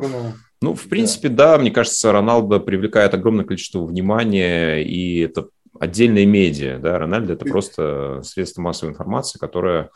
Ну, 0.62 0.74
в 0.74 0.84
принципе, 0.84 1.28
да. 1.28 1.52
да, 1.52 1.58
мне 1.58 1.70
кажется, 1.70 2.10
Роналдо 2.10 2.58
привлекает 2.58 3.12
огромное 3.12 3.44
количество 3.44 3.84
внимания, 3.84 4.78
и 4.78 5.18
это 5.20 5.48
отдельные 5.80 6.26
медиа, 6.26 6.78
да, 6.78 6.98
Рональдо 6.98 7.34
это 7.34 7.44
просто 7.44 8.22
средство 8.22 8.62
массовой 8.62 8.92
информации, 8.92 9.38
которое 9.38 9.90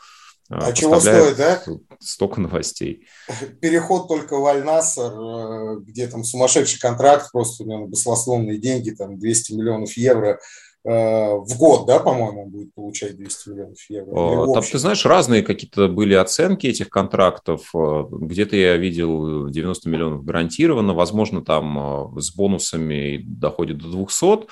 а, 0.51 0.69
а 0.69 0.73
чего 0.73 0.99
стоит, 0.99 1.37
да? 1.37 1.61
Столько 1.99 2.41
новостей. 2.41 3.07
Переход 3.61 4.07
только 4.07 4.37
в 4.37 4.45
Альнасар, 4.47 5.13
э, 5.13 5.79
где 5.81 6.07
там 6.07 6.23
сумасшедший 6.23 6.79
контракт, 6.79 7.31
просто 7.31 7.63
у 7.63 7.67
него 7.67 7.87
баслословные 7.87 8.57
деньги, 8.57 8.89
там 8.89 9.19
200 9.19 9.53
миллионов 9.53 9.95
евро 9.95 10.39
э, 10.85 10.89
в 10.89 11.55
год, 11.55 11.85
да, 11.85 11.99
по-моему, 11.99 12.45
он 12.45 12.49
будет 12.49 12.73
получать 12.73 13.15
200 13.15 13.49
миллионов 13.49 13.77
евро. 13.89 14.53
Там, 14.53 14.63
ты 14.63 14.79
знаешь, 14.79 15.05
разные 15.05 15.43
какие-то 15.43 15.87
были 15.87 16.15
оценки 16.15 16.65
этих 16.65 16.89
контрактов. 16.89 17.69
Э, 17.75 18.05
где-то 18.09 18.55
я 18.55 18.75
видел 18.77 19.49
90 19.49 19.87
миллионов 19.87 20.25
гарантированно, 20.25 20.95
возможно, 20.95 21.45
там 21.45 22.19
с 22.19 22.33
бонусами 22.33 23.21
доходит 23.23 23.77
до 23.77 23.91
200. 23.91 24.47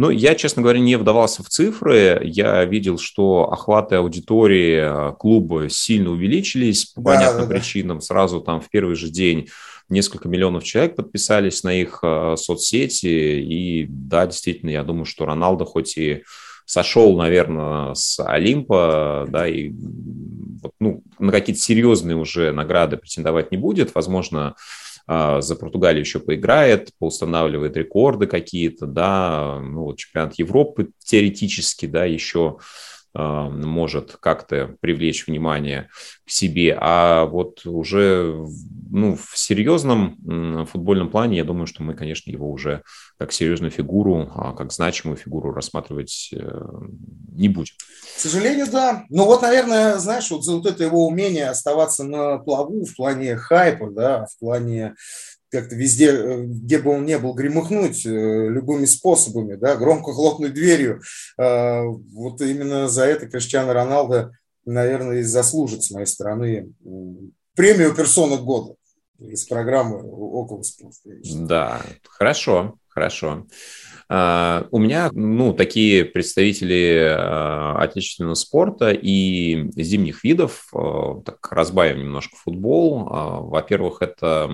Ну, 0.00 0.08
я, 0.08 0.34
честно 0.34 0.62
говоря, 0.62 0.80
не 0.80 0.96
вдавался 0.96 1.42
в 1.42 1.50
цифры. 1.50 2.22
Я 2.24 2.64
видел, 2.64 2.96
что 2.96 3.52
охваты 3.52 3.96
аудитории 3.96 5.10
э, 5.10 5.12
клуба 5.18 5.68
сильно 5.68 6.10
увеличились 6.10 6.86
по 6.86 7.02
да, 7.02 7.10
понятным 7.10 7.48
да, 7.48 7.54
причинам. 7.54 7.98
Да. 7.98 8.04
Сразу 8.06 8.40
там 8.40 8.62
в 8.62 8.70
первый 8.70 8.96
же 8.96 9.10
день 9.10 9.50
несколько 9.90 10.26
миллионов 10.26 10.64
человек 10.64 10.96
подписались 10.96 11.64
на 11.64 11.74
их 11.78 11.98
э, 12.02 12.36
соцсети. 12.38 13.42
И 13.42 13.84
да, 13.90 14.24
действительно, 14.24 14.70
я 14.70 14.84
думаю, 14.84 15.04
что 15.04 15.26
Роналдо 15.26 15.66
хоть 15.66 15.98
и 15.98 16.22
сошел, 16.64 17.14
наверное, 17.18 17.92
с 17.92 18.24
Олимпа, 18.24 19.26
да, 19.28 19.46
и 19.46 19.70
ну, 20.78 21.02
на 21.18 21.30
какие-то 21.30 21.60
серьезные 21.60 22.16
уже 22.16 22.52
награды 22.52 22.96
претендовать 22.96 23.50
не 23.50 23.58
будет. 23.58 23.94
Возможно, 23.94 24.54
за 25.10 25.56
Португалию 25.56 26.02
еще 26.02 26.20
поиграет, 26.20 26.90
поустанавливает 26.98 27.76
рекорды 27.76 28.26
какие-то, 28.26 28.86
да, 28.86 29.58
ну 29.60 29.84
вот 29.84 29.98
чемпионат 29.98 30.34
Европы 30.38 30.90
теоретически, 31.02 31.86
да, 31.86 32.04
еще 32.04 32.58
а, 32.58 32.62
может 33.14 34.16
как-то 34.20 34.76
привлечь 34.80 35.26
внимание 35.26 35.88
к 36.26 36.30
себе. 36.30 36.76
А 36.80 37.24
вот 37.24 37.66
уже 37.66 38.46
ну, 38.90 39.16
в 39.16 39.36
серьезном 39.36 40.66
футбольном 40.66 41.10
плане, 41.10 41.38
я 41.38 41.44
думаю, 41.44 41.66
что 41.66 41.82
мы, 41.82 41.94
конечно, 41.94 42.30
его 42.30 42.50
уже 42.50 42.82
как 43.18 43.32
серьезную 43.32 43.70
фигуру, 43.70 44.30
а 44.34 44.52
как 44.52 44.72
значимую 44.72 45.16
фигуру 45.16 45.52
рассматривать 45.52 46.30
э, 46.32 46.70
не 47.32 47.48
будем. 47.48 47.74
К 48.16 48.20
сожалению, 48.20 48.66
да. 48.70 49.04
Ну 49.08 49.24
вот, 49.24 49.42
наверное, 49.42 49.98
знаешь, 49.98 50.30
вот 50.30 50.46
вот 50.46 50.66
это 50.66 50.84
его 50.84 51.06
умение 51.06 51.48
оставаться 51.48 52.04
на 52.04 52.38
плаву 52.38 52.84
в 52.84 52.96
плане 52.96 53.36
хайпа, 53.36 53.90
да, 53.90 54.26
в 54.26 54.38
плане 54.38 54.94
как-то 55.50 55.74
везде, 55.74 56.10
э, 56.12 56.42
где 56.44 56.78
бы 56.78 56.92
он 56.92 57.04
ни 57.04 57.16
был, 57.16 57.34
гремыхнуть 57.34 58.06
э, 58.06 58.08
любыми 58.48 58.84
способами, 58.84 59.56
да, 59.56 59.76
громко 59.76 60.12
хлопнуть 60.12 60.54
дверью. 60.54 61.02
А, 61.38 61.82
вот 61.84 62.40
именно 62.40 62.88
за 62.88 63.04
это 63.04 63.28
Криштиану 63.28 63.72
Роналдо, 63.72 64.32
наверное, 64.64 65.18
и 65.18 65.22
заслужит 65.22 65.82
с 65.82 65.90
моей 65.90 66.06
стороны 66.06 66.72
премию 67.54 67.94
«Персона 67.94 68.36
года» 68.36 68.74
из 69.18 69.44
программы 69.44 70.02
«Около 70.02 70.62
спорта». 70.62 71.10
Да, 71.34 71.82
хорошо, 72.08 72.76
хорошо. 72.88 73.46
А, 74.12 74.66
у 74.72 74.80
меня, 74.80 75.08
ну, 75.14 75.54
такие 75.54 76.04
представители 76.04 77.14
а, 77.16 77.76
отечественного 77.78 78.34
спорта 78.34 78.90
и 78.90 79.70
зимних 79.80 80.24
видов, 80.24 80.66
а, 80.74 81.20
так 81.24 81.38
разбавим 81.52 82.00
немножко 82.00 82.34
футбол. 82.34 83.04
Во-первых, 83.04 84.02
это 84.02 84.50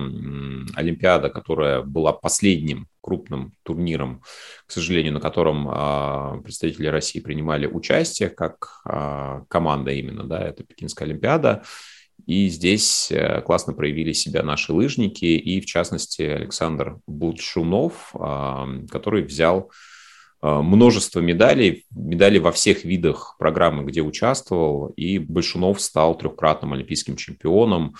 Олимпиада, 0.75 1.29
которая 1.29 1.81
была 1.81 2.13
последним 2.13 2.87
крупным 3.01 3.53
турниром, 3.63 4.21
к 4.67 4.71
сожалению, 4.71 5.13
на 5.13 5.21
котором 5.21 6.43
представители 6.43 6.87
России 6.87 7.19
принимали 7.19 7.65
участие 7.65 8.29
как 8.29 8.81
команда 9.47 9.91
именно, 9.91 10.25
да, 10.25 10.43
это 10.43 10.63
Пекинская 10.63 11.07
Олимпиада. 11.07 11.63
И 12.25 12.49
здесь 12.49 13.11
э, 13.11 13.41
классно 13.41 13.73
проявили 13.73 14.11
себя 14.13 14.43
наши 14.43 14.73
лыжники, 14.73 15.25
и 15.25 15.61
в 15.61 15.65
частности 15.65 16.23
Александр 16.23 16.99
Булчунов, 17.07 18.13
который 18.89 19.23
взял 19.23 19.71
а, 20.41 20.61
множество 20.61 21.19
медалей, 21.19 21.85
медали 21.91 22.37
во 22.37 22.51
всех 22.51 22.83
видах 22.83 23.35
программы, 23.39 23.85
где 23.85 24.01
участвовал, 24.01 24.87
и 24.89 25.19
Большунов 25.19 25.81
стал 25.81 26.17
трехкратным 26.17 26.73
олимпийским 26.73 27.15
чемпионом. 27.15 27.95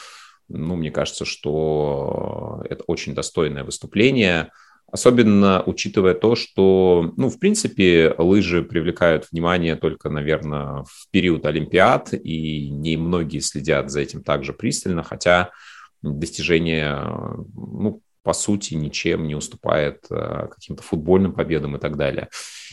Ну, 0.47 0.75
мне 0.75 0.91
кажется, 0.91 1.25
что 1.25 2.63
это 2.69 2.83
очень 2.87 3.15
достойное 3.15 3.63
выступление– 3.63 4.51
Особенно 4.89 5.61
учитывая 5.65 6.13
то, 6.13 6.35
что, 6.35 7.13
ну, 7.17 7.29
в 7.29 7.39
принципе, 7.39 8.15
лыжи 8.17 8.63
привлекают 8.63 9.27
внимание 9.31 9.75
только, 9.75 10.09
наверное, 10.09 10.83
в 10.83 11.09
период 11.11 11.45
Олимпиад, 11.45 12.13
и 12.13 12.69
не 12.69 12.95
многие 12.95 13.39
следят 13.39 13.91
за 13.91 13.99
этим 13.99 14.23
также 14.23 14.53
пристально, 14.53 15.03
хотя 15.03 15.51
достижение, 16.01 17.01
ну, 17.53 18.01
по 18.23 18.33
сути, 18.33 18.73
ничем 18.73 19.25
не 19.25 19.35
уступает 19.35 20.05
э, 20.09 20.47
каким-то 20.51 20.83
футбольным 20.83 21.33
победам 21.33 21.77
и 21.77 21.79
так 21.79 21.95
далее. 21.95 22.27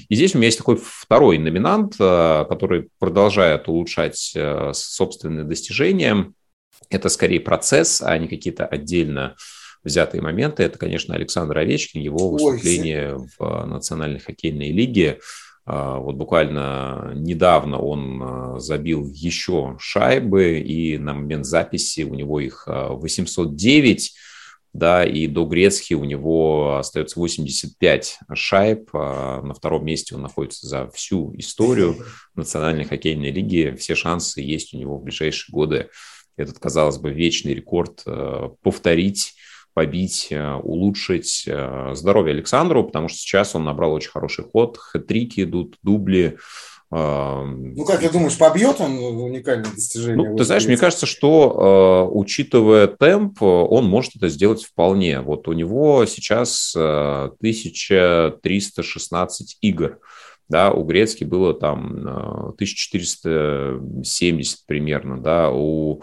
И 0.09 0.15
здесь 0.17 0.35
у 0.35 0.39
меня 0.39 0.47
есть 0.47 0.59
такой 0.59 0.81
второй 0.83 1.39
номинант, 1.39 1.95
э, 2.01 2.45
который 2.49 2.89
продолжает 2.99 3.69
улучшать 3.69 4.33
э, 4.35 4.73
собственные 4.75 5.45
достижения. 5.45 6.33
Это 6.91 7.09
скорее 7.09 7.39
процесс, 7.39 8.03
а 8.03 8.19
не 8.19 8.27
какие-то 8.27 8.67
отдельно 8.67 9.37
взятые 9.85 10.23
моменты. 10.23 10.63
Это, 10.63 10.79
конечно, 10.79 11.15
Александр 11.15 11.59
Овечкин, 11.59 12.01
его 12.01 12.31
выступление 12.31 13.17
Ой, 13.17 13.29
в 13.39 13.65
Национальной 13.67 14.19
хоккейной 14.21 14.73
лиге. 14.73 15.21
А, 15.67 15.99
вот 15.99 16.17
буквально 16.17 17.13
недавно 17.15 17.79
он 17.79 18.23
а, 18.23 18.59
забил 18.59 19.11
еще 19.11 19.77
шайбы, 19.79 20.59
и 20.59 20.99
на 20.99 21.15
момент 21.15 21.47
записи 21.47 22.03
у 22.03 22.15
него 22.15 22.41
их 22.41 22.65
809, 22.67 24.13
а, 24.15 24.19
да, 24.77 25.05
и 25.05 25.27
до 25.27 25.47
Грецки 25.47 25.95
у 25.95 26.05
него 26.05 26.79
остается 26.79 27.19
85 27.19 28.19
шайб. 28.35 28.93
На 28.93 29.55
втором 29.55 29.87
месте 29.87 30.17
он 30.17 30.23
находится 30.23 30.67
за 30.67 30.91
всю 30.91 31.33
историю 31.39 31.97
Национальной 32.35 32.85
хоккейной 32.85 33.31
лиги. 33.31 33.77
Все 33.79 33.95
шансы 33.95 34.41
есть 34.41 34.75
у 34.75 34.79
него 34.79 34.99
в 34.99 35.05
ближайшие 35.05 35.53
годы 35.53 35.91
этот, 36.37 36.59
казалось 36.59 36.99
бы, 36.99 37.13
вечный 37.13 37.55
рекорд 37.55 38.05
повторить 38.63 39.35
побить, 39.75 40.29
э, 40.31 40.55
улучшить 40.55 41.45
э, 41.47 41.91
здоровье 41.95 42.33
Александру, 42.33 42.85
потому 42.85 43.09
что 43.09 43.19
сейчас 43.19 43.55
он 43.55 43.65
набрал 43.65 43.93
очень 43.93 44.11
хороший 44.11 44.45
ход, 44.45 44.79
хэт-трики 44.79 45.43
идут, 45.43 45.77
дубли. 45.83 46.39
Э, 46.93 47.45
ну, 47.45 47.85
как 47.85 48.01
ты 48.01 48.11
думаешь, 48.11 48.39
побьет 48.39 48.81
он 48.81 48.97
уникальное 48.99 49.71
достижение? 49.71 50.31
Ну, 50.31 50.37
ты 50.37 50.45
знаешь, 50.45 50.67
мне 50.67 50.77
кажется, 50.77 51.07
что, 51.07 52.09
учитывая 52.13 52.87
темп, 52.87 53.43
он 53.43 53.87
может 53.87 54.15
это 54.17 54.29
сделать 54.29 54.63
вполне. 54.63 55.21
Вот 55.21 55.49
у 55.49 55.53
него 55.53 56.07
сейчас 56.07 56.77
1316 56.77 59.59
игр. 59.61 59.99
Да, 60.49 60.71
у 60.71 60.85
Грецки 60.85 61.25
было 61.25 61.53
там 61.55 62.07
1470 62.59 64.67
примерно, 64.67 65.21
да, 65.21 65.51
у 65.51 66.03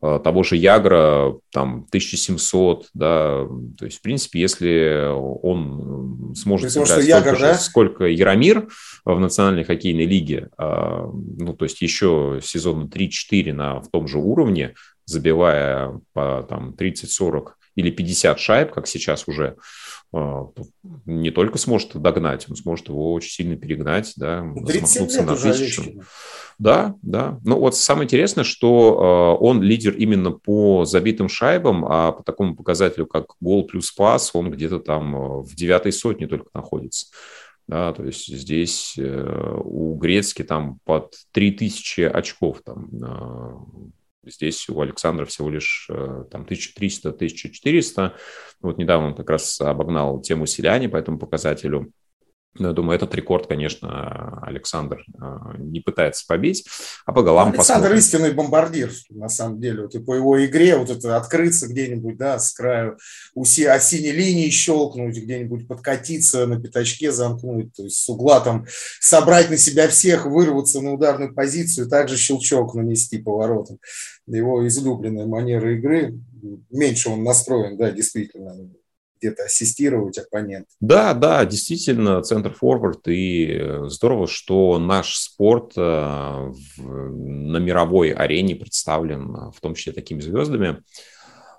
того 0.00 0.44
же 0.44 0.56
Ягра, 0.56 1.34
там, 1.50 1.86
1700, 1.88 2.88
да, 2.94 3.46
то 3.76 3.84
есть, 3.84 3.98
в 3.98 4.02
принципе, 4.02 4.40
если 4.40 5.08
он 5.10 6.34
сможет 6.36 6.68
Потому 6.68 6.86
сыграть 6.86 7.04
столько 7.04 7.28
Ягр, 7.30 7.40
да? 7.40 7.54
сколько 7.54 8.04
Яромир 8.04 8.68
в 9.04 9.18
национальной 9.18 9.64
хоккейной 9.64 10.06
лиге, 10.06 10.50
а, 10.56 11.10
ну, 11.12 11.52
то 11.54 11.64
есть, 11.64 11.82
еще 11.82 12.40
сезона 12.42 12.84
3-4 12.84 13.52
на, 13.52 13.80
в 13.80 13.90
том 13.90 14.06
же 14.06 14.18
уровне, 14.18 14.74
забивая 15.04 16.00
по 16.12 16.46
там 16.48 16.76
30-40 16.78 17.54
или 17.74 17.90
50 17.90 18.38
шайб, 18.38 18.72
как 18.72 18.86
сейчас 18.86 19.24
уже, 19.26 19.56
не 20.12 21.30
только 21.30 21.58
сможет 21.58 22.00
догнать, 22.00 22.46
он 22.48 22.56
сможет 22.56 22.88
его 22.88 23.12
очень 23.12 23.30
сильно 23.30 23.56
перегнать, 23.56 24.14
да, 24.16 24.40
замахнуться 24.40 25.22
на 25.22 25.36
тысячу. 25.36 26.02
Да, 26.58 26.96
да. 27.02 27.38
Ну 27.44 27.60
вот 27.60 27.76
самое 27.76 28.06
интересное, 28.06 28.42
что 28.42 29.36
э, 29.38 29.44
он 29.44 29.62
лидер 29.62 29.94
именно 29.94 30.32
по 30.32 30.84
забитым 30.84 31.28
шайбам, 31.28 31.84
а 31.84 32.10
по 32.12 32.24
такому 32.24 32.56
показателю, 32.56 33.06
как 33.06 33.34
гол 33.40 33.64
плюс 33.64 33.92
пас, 33.92 34.30
он 34.34 34.50
где-то 34.50 34.80
там 34.80 35.42
в 35.42 35.54
девятой 35.54 35.92
сотне 35.92 36.26
только 36.26 36.48
находится. 36.54 37.06
Да, 37.68 37.92
то 37.92 38.02
есть 38.02 38.26
здесь 38.26 38.94
э, 38.96 39.60
у 39.62 39.94
Грецки 39.96 40.42
там 40.42 40.78
под 40.84 41.14
3000 41.32 42.00
очков. 42.00 42.62
Там, 42.64 43.92
здесь 44.24 44.68
у 44.68 44.80
Александра 44.80 45.24
всего 45.24 45.50
лишь 45.50 45.88
э, 45.90 46.24
там 46.30 46.42
1300-1400. 46.42 48.12
Вот 48.60 48.78
недавно 48.78 49.08
он 49.08 49.14
как 49.14 49.30
раз 49.30 49.60
обогнал 49.60 50.20
тему 50.20 50.46
Селяне 50.46 50.88
по 50.88 50.96
этому 50.96 51.18
показателю. 51.18 51.92
Но 52.58 52.68
я 52.68 52.74
думаю, 52.74 52.96
этот 52.96 53.14
рекорд, 53.14 53.46
конечно, 53.46 54.40
Александр 54.42 55.04
а, 55.20 55.54
не 55.58 55.80
пытается 55.80 56.24
побить, 56.26 56.66
а 57.06 57.12
по 57.12 57.22
голам 57.22 57.48
Александр 57.48 57.90
посмотрим. 57.90 57.98
истинный 57.98 58.32
бомбардир, 58.32 58.92
на 59.10 59.28
самом 59.28 59.60
деле. 59.60 59.82
Вот 59.82 59.94
и 59.94 59.98
по 59.98 60.14
его 60.14 60.44
игре 60.44 60.76
вот 60.76 60.90
это 60.90 61.16
открыться 61.16 61.68
где-нибудь, 61.68 62.16
да, 62.16 62.38
с 62.38 62.52
краю 62.52 62.98
у 63.34 63.42
о 63.42 63.78
синей 63.80 64.12
линии 64.12 64.50
щелкнуть, 64.50 65.16
где-нибудь 65.16 65.66
подкатиться, 65.68 66.46
на 66.46 66.60
пятачке 66.60 67.12
замкнуть, 67.12 67.72
то 67.74 67.84
есть 67.84 67.96
с 67.96 68.08
угла 68.08 68.40
там 68.40 68.66
собрать 69.00 69.50
на 69.50 69.56
себя 69.56 69.88
всех, 69.88 70.26
вырваться 70.26 70.80
на 70.80 70.92
ударную 70.94 71.34
позицию, 71.34 71.88
также 71.88 72.16
щелчок 72.16 72.74
нанести 72.74 73.18
поворотом. 73.18 73.78
Его 74.26 74.66
излюбленная 74.66 75.26
манера 75.26 75.74
игры. 75.74 76.14
Меньше 76.70 77.10
он 77.10 77.24
настроен, 77.24 77.76
да, 77.76 77.90
действительно, 77.90 78.54
где-то 79.18 79.44
ассистировать 79.44 80.18
оппонент. 80.18 80.66
Да, 80.80 81.14
да, 81.14 81.44
действительно, 81.44 82.22
центр 82.22 82.52
форвард, 82.52 83.06
и 83.08 83.58
э, 83.60 83.84
здорово, 83.88 84.26
что 84.26 84.78
наш 84.78 85.16
спорт 85.16 85.72
э, 85.76 86.52
на 86.78 87.56
мировой 87.58 88.10
арене 88.10 88.56
представлен, 88.56 89.34
э, 89.34 89.50
в 89.54 89.60
том 89.60 89.74
числе 89.74 89.92
такими 89.92 90.20
звездами. 90.20 90.82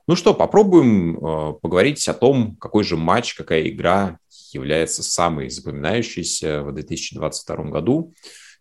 Ну 0.08 0.15
что, 0.15 0.34
попробуем 0.34 1.60
поговорить 1.62 2.08
о 2.08 2.15
том, 2.15 2.56
какой 2.56 2.84
же 2.84 2.98
матч, 2.98 3.36
какая 3.36 3.69
игра 3.69 4.17
является 4.52 5.04
самой 5.04 5.52
запоминающейся 5.52 6.63
в 6.63 6.74
2022 6.74 7.56
году. 7.65 8.15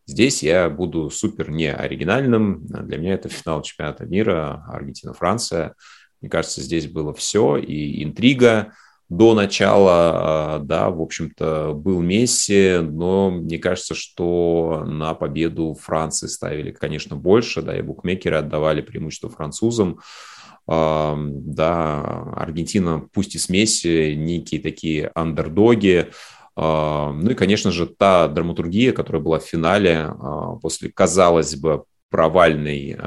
Здесь 0.08 0.42
я 0.42 0.70
буду 0.70 1.11
супер 1.11 1.50
не 1.50 1.72
оригинальным. 1.72 2.66
Для 2.66 2.96
меня 2.96 3.14
это 3.14 3.28
финал 3.28 3.62
чемпионата 3.62 4.06
мира 4.06 4.64
Аргентина-Франция. 4.68 5.74
Мне 6.20 6.30
кажется, 6.30 6.62
здесь 6.62 6.87
было 6.87 7.12
все, 7.14 7.56
и 7.58 8.02
интрига, 8.02 8.72
до 9.09 9.35
начала, 9.35 9.92
а, 9.92 10.59
да, 10.59 10.90
в 10.90 11.01
общем-то, 11.01 11.73
был 11.75 12.01
Месси, 12.03 12.79
но 12.83 13.31
мне 13.31 13.59
кажется, 13.59 13.94
что 13.94 14.85
на 14.87 15.14
победу 15.14 15.75
Франции 15.81 16.27
ставили, 16.27 16.73
конечно, 16.73 17.16
больше, 17.16 17.62
да, 17.62 17.77
и 17.77 17.83
букмекеры 17.83 18.37
отдавали 18.37 18.83
преимущество 18.83 19.31
французам. 19.31 20.01
А, 20.66 21.16
да, 21.18 22.33
Аргентина, 22.37 23.09
пусть 23.12 23.35
и 23.35 23.38
с 23.38 23.49
Месси, 23.49 24.14
некие 24.14 24.61
такие 24.61 25.11
андердоги, 25.14 26.09
а, 26.55 27.11
ну 27.12 27.31
и, 27.31 27.35
конечно 27.35 27.71
же, 27.71 27.87
та 27.87 28.29
драматургия, 28.29 28.92
которая 28.92 29.23
была 29.23 29.38
в 29.38 29.44
финале 29.44 30.11
после, 30.61 30.90
казалось 30.90 31.57
бы, 31.57 31.85
провальной 32.11 32.99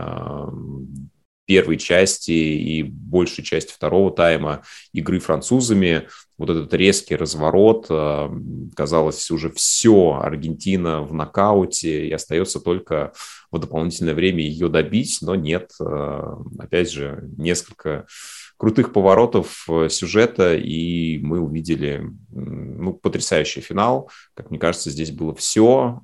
первой 1.52 1.76
части 1.76 2.32
и 2.32 2.82
большей 2.82 3.44
части 3.44 3.74
второго 3.74 4.10
тайма 4.10 4.64
игры 4.94 5.20
французами. 5.20 6.08
Вот 6.38 6.50
этот 6.50 6.74
резкий 6.74 7.18
разворот, 7.18 7.88
э, 7.90 8.30
казалось, 8.74 9.30
уже 9.32 9.52
все, 9.52 10.18
Аргентина 10.24 11.02
в 11.02 11.14
нокауте, 11.14 12.08
и 12.08 12.12
остается 12.14 12.62
только 12.62 13.12
в 13.52 13.60
дополнительное 13.60 14.14
время 14.14 14.42
ее 14.42 14.70
добить, 14.70 15.18
но 15.22 15.36
нет, 15.36 15.72
э, 15.82 16.36
опять 16.58 16.90
же, 16.90 17.30
несколько 17.36 18.06
крутых 18.56 18.94
поворотов 18.94 19.66
э, 19.68 19.90
сюжета, 19.90 20.56
и 20.56 21.20
мы 21.22 21.42
увидели 21.42 22.02
ну, 22.30 22.94
потрясающий 22.94 23.60
финал. 23.60 24.10
Как 24.36 24.52
мне 24.52 24.58
кажется, 24.58 24.90
здесь 24.90 25.12
было 25.12 25.36
все, 25.36 26.00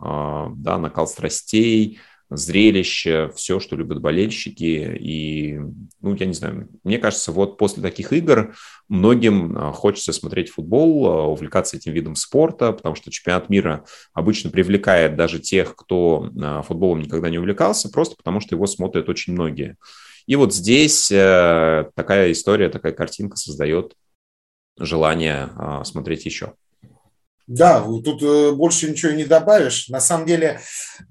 да, 0.57 0.77
накал 0.77 1.07
страстей, 1.07 1.99
зрелище, 2.29 3.31
все, 3.35 3.59
что 3.59 3.75
любят 3.75 4.01
болельщики. 4.01 4.97
И, 4.99 5.59
ну, 6.01 6.15
я 6.15 6.25
не 6.25 6.33
знаю, 6.33 6.69
мне 6.83 6.97
кажется, 6.97 7.31
вот 7.31 7.57
после 7.57 7.81
таких 7.81 8.11
игр 8.11 8.55
многим 8.89 9.57
а, 9.57 9.71
хочется 9.71 10.11
смотреть 10.13 10.49
футбол, 10.49 11.07
а, 11.07 11.23
увлекаться 11.27 11.77
этим 11.77 11.93
видом 11.93 12.15
спорта, 12.15 12.73
потому 12.73 12.95
что 12.95 13.11
чемпионат 13.11 13.49
мира 13.49 13.85
обычно 14.13 14.49
привлекает 14.49 15.15
даже 15.15 15.39
тех, 15.39 15.75
кто 15.75 16.29
а, 16.41 16.61
футболом 16.63 17.01
никогда 17.01 17.29
не 17.29 17.39
увлекался, 17.39 17.89
просто 17.89 18.15
потому 18.17 18.39
что 18.39 18.55
его 18.55 18.67
смотрят 18.67 19.07
очень 19.09 19.33
многие. 19.33 19.77
И 20.25 20.35
вот 20.35 20.53
здесь 20.53 21.09
э, 21.09 21.89
такая 21.95 22.33
история, 22.33 22.67
такая 22.67 22.91
картинка 22.91 23.37
создает 23.37 23.93
желание 24.77 25.49
смотреть 25.85 26.25
еще. 26.25 26.53
Да, 27.47 27.81
тут 27.81 28.21
э, 28.21 28.51
больше 28.51 28.91
ничего 28.91 29.13
не 29.13 29.23
добавишь. 29.23 29.87
На 29.87 30.01
самом 30.01 30.25
деле, 30.25 30.59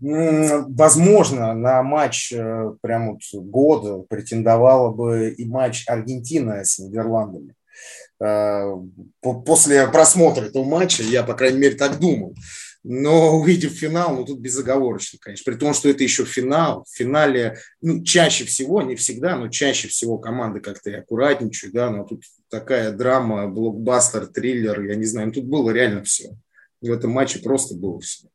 возможно, 0.00 1.54
на 1.54 1.82
матч 1.82 2.30
э, 2.30 2.72
прям 2.82 3.12
вот 3.12 3.22
года 3.32 4.04
претендовала 4.08 4.92
бы 4.92 5.30
и 5.30 5.46
матч 5.46 5.84
Аргентина 5.88 6.62
с 6.62 6.78
Нидерландами. 6.78 7.54
Э, 8.22 8.70
после 9.46 9.86
просмотра 9.88 10.44
этого 10.44 10.64
матча, 10.64 11.02
я, 11.02 11.22
по 11.22 11.32
крайней 11.32 11.58
мере, 11.58 11.76
так 11.76 11.98
думал. 11.98 12.34
Но 12.88 13.36
увидев 13.36 13.72
финал, 13.72 14.14
ну 14.14 14.24
тут 14.24 14.38
безоговорочно, 14.38 15.18
конечно. 15.20 15.50
При 15.50 15.58
том, 15.58 15.74
что 15.74 15.88
это 15.88 16.04
еще 16.04 16.24
финал. 16.24 16.84
В 16.84 16.96
финале, 16.96 17.58
ну, 17.80 18.04
чаще 18.04 18.44
всего, 18.44 18.80
не 18.82 18.94
всегда, 18.94 19.36
но 19.36 19.48
чаще 19.48 19.88
всего 19.88 20.18
команды 20.18 20.60
как-то 20.60 20.90
и 20.90 20.94
аккуратничают, 20.94 21.74
да, 21.74 21.90
но 21.90 22.04
тут 22.04 22.22
такая 22.48 22.92
драма, 22.92 23.48
блокбастер, 23.48 24.26
триллер, 24.26 24.82
я 24.82 24.96
не 24.96 25.04
знаю, 25.04 25.32
тут 25.32 25.44
было 25.44 25.70
реально 25.70 26.04
все. 26.04 26.36
В 26.80 26.90
этом 26.90 27.10
матче 27.10 27.40
просто 27.40 27.74
было 27.74 28.00
все. 28.00 28.28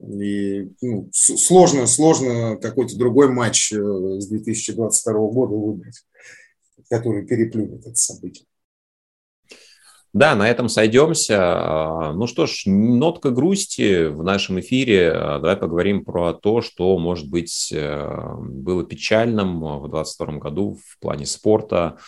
И 0.00 0.70
ну, 0.80 1.08
сложно, 1.12 1.86
сложно 1.86 2.56
какой-то 2.56 2.96
другой 2.98 3.28
матч 3.28 3.72
э, 3.72 3.76
с 3.76 4.26
2022 4.26 5.12
года 5.12 5.54
выбрать, 5.54 6.02
который 6.90 7.26
переплюнет 7.26 7.86
это 7.86 7.94
событие. 7.94 8.46
Да, 10.14 10.36
на 10.36 10.48
этом 10.48 10.68
сойдемся. 10.68 11.38
А, 11.40 12.12
ну 12.12 12.28
что 12.28 12.46
ж, 12.46 12.64
нотка 12.66 13.30
грусти 13.30 14.06
в 14.06 14.22
нашем 14.22 14.60
эфире. 14.60 15.10
А, 15.10 15.38
давай 15.40 15.56
поговорим 15.56 16.04
про 16.04 16.34
то, 16.34 16.60
что, 16.60 16.96
может 16.98 17.28
быть, 17.28 17.72
э, 17.72 18.36
было 18.38 18.84
печальным 18.84 19.60
в 19.60 19.88
2022 19.88 20.38
году 20.38 20.78
в 20.86 20.98
плане 21.00 21.26
спорта. 21.26 21.98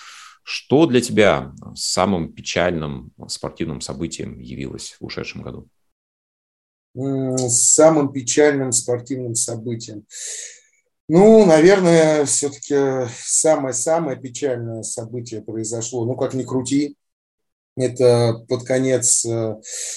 Что 0.49 0.87
для 0.87 1.01
тебя 1.01 1.53
самым 1.75 2.33
печальным 2.33 3.13
спортивным 3.27 3.81
событием 3.81 4.39
явилось 4.39 4.97
в 5.01 5.05
ушедшем 5.05 5.43
году? 5.43 5.69
Самым 6.95 8.13
печальным 8.13 8.71
спортивным 8.71 9.35
событием. 9.35 10.07
Ну, 11.09 11.45
наверное, 11.45 12.25
все-таки 12.27 13.09
самое-самое 13.19 14.17
печальное 14.17 14.85
событие 14.85 15.43
произошло, 15.43 16.05
ну, 16.05 16.15
как 16.15 16.33
ни 16.33 16.45
крути, 16.45 16.97
это 17.77 18.45
под 18.49 18.63
конец, 18.63 19.25
э, 19.25 19.57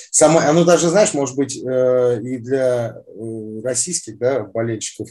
самое, 0.10 0.48
оно 0.48 0.66
даже, 0.66 0.90
знаешь, 0.90 1.14
может 1.14 1.36
быть, 1.36 1.58
э, 1.58 2.22
и 2.24 2.38
для 2.40 2.96
э, 3.06 3.62
российских 3.64 4.18
да, 4.18 4.46
болельщиков 4.46 5.10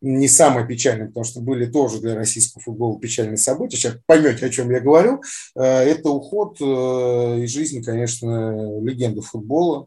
не 0.00 0.28
самое 0.28 0.66
печальное, 0.66 1.08
потому 1.08 1.24
что 1.24 1.40
были 1.40 1.66
тоже 1.66 2.00
для 2.00 2.14
российского 2.14 2.62
футбола 2.62 2.98
печальные 2.98 3.36
события. 3.36 3.76
Сейчас 3.76 3.96
поймете, 4.06 4.46
о 4.46 4.50
чем 4.50 4.70
я 4.70 4.80
говорю. 4.80 5.20
Это 5.54 6.08
уход 6.08 6.60
из 6.60 7.50
жизни, 7.50 7.82
конечно, 7.82 8.80
легенды 8.80 9.20
футбола, 9.20 9.86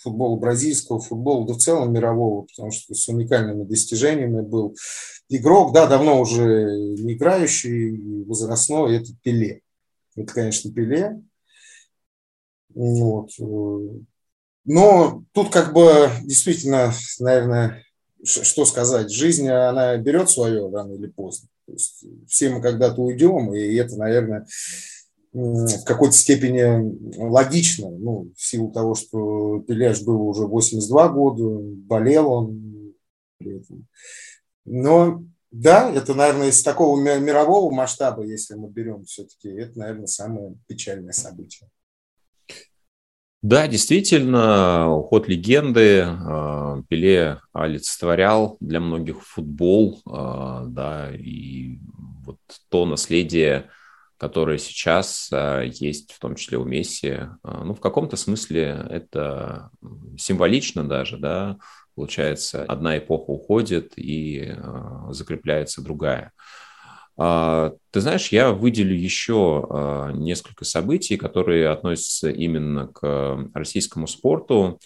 футбола 0.00 0.36
бразильского, 0.36 1.00
футбола, 1.00 1.46
да 1.46 1.54
в 1.54 1.58
целом 1.58 1.92
мирового, 1.92 2.42
потому 2.42 2.70
что 2.72 2.94
с 2.94 3.08
уникальными 3.08 3.64
достижениями 3.64 4.42
был 4.42 4.76
игрок, 5.28 5.72
да, 5.72 5.86
давно 5.86 6.20
уже 6.20 6.44
не 6.98 7.14
играющий, 7.14 8.24
возрастной, 8.24 8.96
это 8.96 9.12
Пеле. 9.22 9.62
Это, 10.16 10.34
конечно, 10.34 10.72
Пеле. 10.72 11.22
Вот. 12.74 13.30
Но 14.66 15.24
тут 15.32 15.50
как 15.50 15.72
бы 15.72 16.10
действительно, 16.22 16.92
наверное, 17.18 17.82
что 18.24 18.64
сказать, 18.64 19.10
жизнь, 19.10 19.48
она 19.48 19.96
берет 19.96 20.30
свое 20.30 20.70
рано 20.70 20.94
или 20.94 21.06
поздно. 21.06 21.48
То 21.66 21.72
есть 21.72 22.04
все 22.28 22.50
мы 22.50 22.60
когда-то 22.60 23.00
уйдем, 23.00 23.54
и 23.54 23.74
это, 23.76 23.96
наверное, 23.96 24.46
в 25.32 25.84
какой-то 25.84 26.14
степени 26.14 27.16
логично, 27.16 27.90
ну, 27.90 28.32
в 28.36 28.42
силу 28.42 28.72
того, 28.72 28.94
что 28.94 29.60
Пеляш 29.60 30.02
был 30.02 30.20
уже 30.22 30.46
82 30.46 31.08
года, 31.10 31.44
болел 31.86 32.30
он. 32.30 32.94
Но 34.64 35.24
да, 35.50 35.90
это, 35.92 36.14
наверное, 36.14 36.48
из 36.48 36.62
такого 36.62 37.00
мирового 37.00 37.72
масштаба, 37.72 38.24
если 38.24 38.54
мы 38.54 38.68
берем 38.68 39.04
все-таки, 39.04 39.48
это, 39.48 39.78
наверное, 39.78 40.06
самое 40.06 40.54
печальное 40.66 41.12
событие. 41.12 41.68
Да, 43.42 43.66
действительно, 43.66 44.94
уход 44.94 45.26
легенды. 45.26 46.02
А, 46.04 46.82
Пеле 46.88 47.40
олицетворял 47.52 48.58
для 48.60 48.80
многих 48.80 49.22
футбол, 49.22 50.00
а, 50.06 50.64
да, 50.66 51.10
и 51.14 51.78
вот 52.24 52.38
то 52.68 52.86
наследие 52.86 53.70
которая 54.18 54.58
сейчас 54.58 55.30
есть, 55.64 56.12
в 56.12 56.18
том 56.18 56.34
числе 56.34 56.58
у 56.58 56.64
Месси. 56.66 57.20
Ну, 57.42 57.72
в 57.72 57.80
каком-то 57.80 58.18
смысле 58.18 58.86
это 58.90 59.70
символично 60.18 60.86
даже, 60.86 61.16
да, 61.16 61.56
получается, 61.94 62.64
одна 62.64 62.98
эпоха 62.98 63.30
уходит 63.30 63.94
и 63.96 64.54
закрепляется 65.08 65.80
другая. 65.80 66.32
А, 67.22 67.74
ты 67.90 68.00
знаешь, 68.00 68.28
я 68.28 68.50
выделю 68.50 68.96
еще 68.96 69.66
а, 69.68 70.10
несколько 70.10 70.64
событий, 70.64 71.18
которые 71.18 71.68
относятся 71.68 72.30
именно 72.30 72.86
к 72.86 73.50
российскому 73.52 74.06
спорту. 74.06 74.78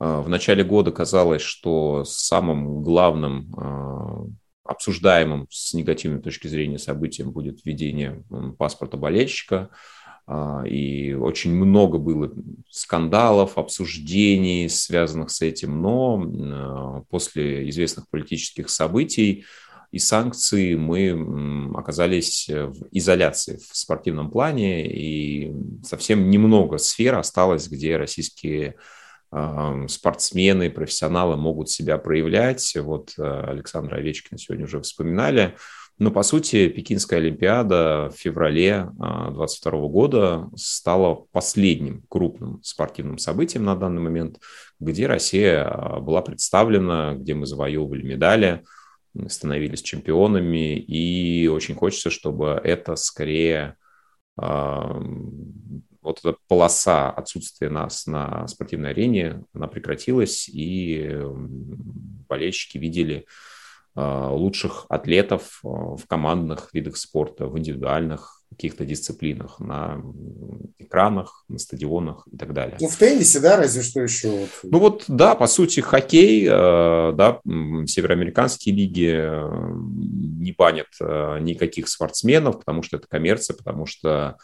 А, 0.00 0.20
в 0.20 0.28
начале 0.28 0.64
года 0.64 0.90
казалось, 0.90 1.42
что 1.42 2.02
самым 2.04 2.82
главным 2.82 4.34
обсуждаемым 4.64 5.46
с 5.48 5.74
негативной 5.74 6.20
точки 6.20 6.48
зрения 6.48 6.80
событием 6.80 7.30
будет 7.30 7.64
введение 7.64 8.24
паспорта 8.58 8.96
болельщика. 8.96 9.70
И 10.68 11.12
очень 11.12 11.54
много 11.54 11.98
было 11.98 12.32
скандалов, 12.68 13.58
обсуждений, 13.58 14.68
связанных 14.68 15.30
с 15.30 15.40
этим. 15.40 15.80
Но 15.80 17.04
после 17.10 17.70
известных 17.70 18.10
политических 18.10 18.70
событий 18.70 19.44
и 19.96 19.98
санкции 19.98 20.74
мы 20.74 21.72
оказались 21.74 22.48
в 22.50 22.86
изоляции 22.92 23.56
в 23.56 23.74
спортивном 23.74 24.30
плане, 24.30 24.86
и 24.86 25.52
совсем 25.82 26.28
немного 26.28 26.76
сфер 26.76 27.14
осталось, 27.14 27.68
где 27.68 27.96
российские 27.96 28.76
спортсмены, 29.88 30.70
профессионалы 30.70 31.36
могут 31.36 31.70
себя 31.70 31.98
проявлять. 31.98 32.76
Вот 32.76 33.14
э, 33.18 33.22
Александра 33.22 33.96
Овечкина 33.96 34.38
сегодня 34.38 34.64
уже 34.66 34.80
вспоминали. 34.80 35.56
Но, 35.98 36.10
по 36.10 36.22
сути, 36.22 36.68
Пекинская 36.68 37.18
Олимпиада 37.18 38.10
в 38.14 38.18
феврале 38.18 38.88
2022 38.94 39.88
года 39.88 40.48
стала 40.54 41.26
последним 41.32 42.04
крупным 42.08 42.62
спортивным 42.62 43.18
событием 43.18 43.64
на 43.64 43.74
данный 43.74 44.00
момент, 44.00 44.38
где 44.78 45.06
Россия 45.06 45.64
а, 45.64 46.00
была 46.00 46.22
представлена, 46.22 47.14
где 47.14 47.34
мы 47.34 47.46
завоевывали 47.46 48.02
медали– 48.02 48.62
становились 49.28 49.82
чемпионами, 49.82 50.76
и 50.76 51.48
очень 51.48 51.74
хочется, 51.74 52.10
чтобы 52.10 52.60
это 52.62 52.96
скорее 52.96 53.76
вот 56.06 56.20
эта 56.20 56.36
полоса 56.46 57.10
отсутствия 57.10 57.68
нас 57.68 58.06
на 58.06 58.46
спортивной 58.46 58.90
арене, 58.90 59.44
она 59.52 59.66
прекратилась, 59.66 60.48
и 60.48 61.18
болельщики 62.28 62.78
видели 62.78 63.26
а, 63.96 64.30
лучших 64.30 64.86
атлетов 64.88 65.60
а, 65.64 65.96
в 65.96 66.06
командных 66.06 66.72
видах 66.72 66.96
спорта, 66.96 67.46
в 67.46 67.58
индивидуальных 67.58 68.35
каких-то 68.50 68.84
дисциплинах, 68.84 69.60
на 69.60 70.02
экранах, 70.78 71.44
на 71.48 71.58
стадионах 71.58 72.26
и 72.32 72.36
так 72.36 72.52
далее. 72.54 72.76
Ну, 72.80 72.88
в 72.88 72.96
теннисе, 72.96 73.40
да, 73.40 73.56
разве 73.56 73.82
что 73.82 74.00
еще? 74.00 74.46
Ну 74.62 74.78
вот, 74.78 75.04
да, 75.08 75.34
по 75.34 75.46
сути, 75.46 75.80
хоккей, 75.80 76.46
э, 76.48 77.12
да, 77.12 77.40
североамериканские 77.44 78.74
лиги 78.74 79.12
э, 79.14 79.72
не 80.40 80.52
банят 80.52 80.88
э, 81.00 81.38
никаких 81.40 81.88
спортсменов, 81.88 82.60
потому 82.60 82.82
что 82.82 82.96
это 82.96 83.06
коммерция, 83.08 83.56
потому 83.56 83.86
что 83.86 84.36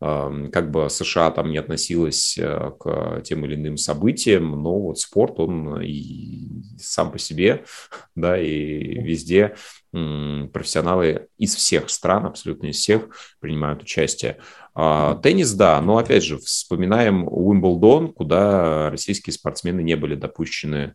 как 0.00 0.70
бы 0.70 0.88
США 0.88 1.30
там 1.30 1.50
не 1.50 1.58
относилась 1.58 2.38
к 2.38 3.20
тем 3.22 3.44
или 3.44 3.54
иным 3.54 3.76
событиям, 3.76 4.62
но 4.62 4.78
вот 4.78 4.98
спорт, 4.98 5.38
он 5.38 5.82
и 5.82 6.48
сам 6.78 7.12
по 7.12 7.18
себе, 7.18 7.64
да, 8.14 8.40
и 8.40 8.98
везде 9.02 9.54
профессионалы 9.92 11.28
из 11.36 11.54
всех 11.54 11.90
стран, 11.90 12.26
абсолютно 12.26 12.68
из 12.68 12.76
всех, 12.76 13.08
принимают 13.40 13.82
участие. 13.82 14.38
А, 14.74 15.16
теннис, 15.16 15.52
да, 15.52 15.80
но 15.80 15.98
опять 15.98 16.22
же, 16.22 16.38
вспоминаем 16.38 17.26
Уимблдон, 17.26 18.12
куда 18.12 18.90
российские 18.90 19.34
спортсмены 19.34 19.82
не 19.82 19.96
были 19.96 20.14
допущены. 20.14 20.94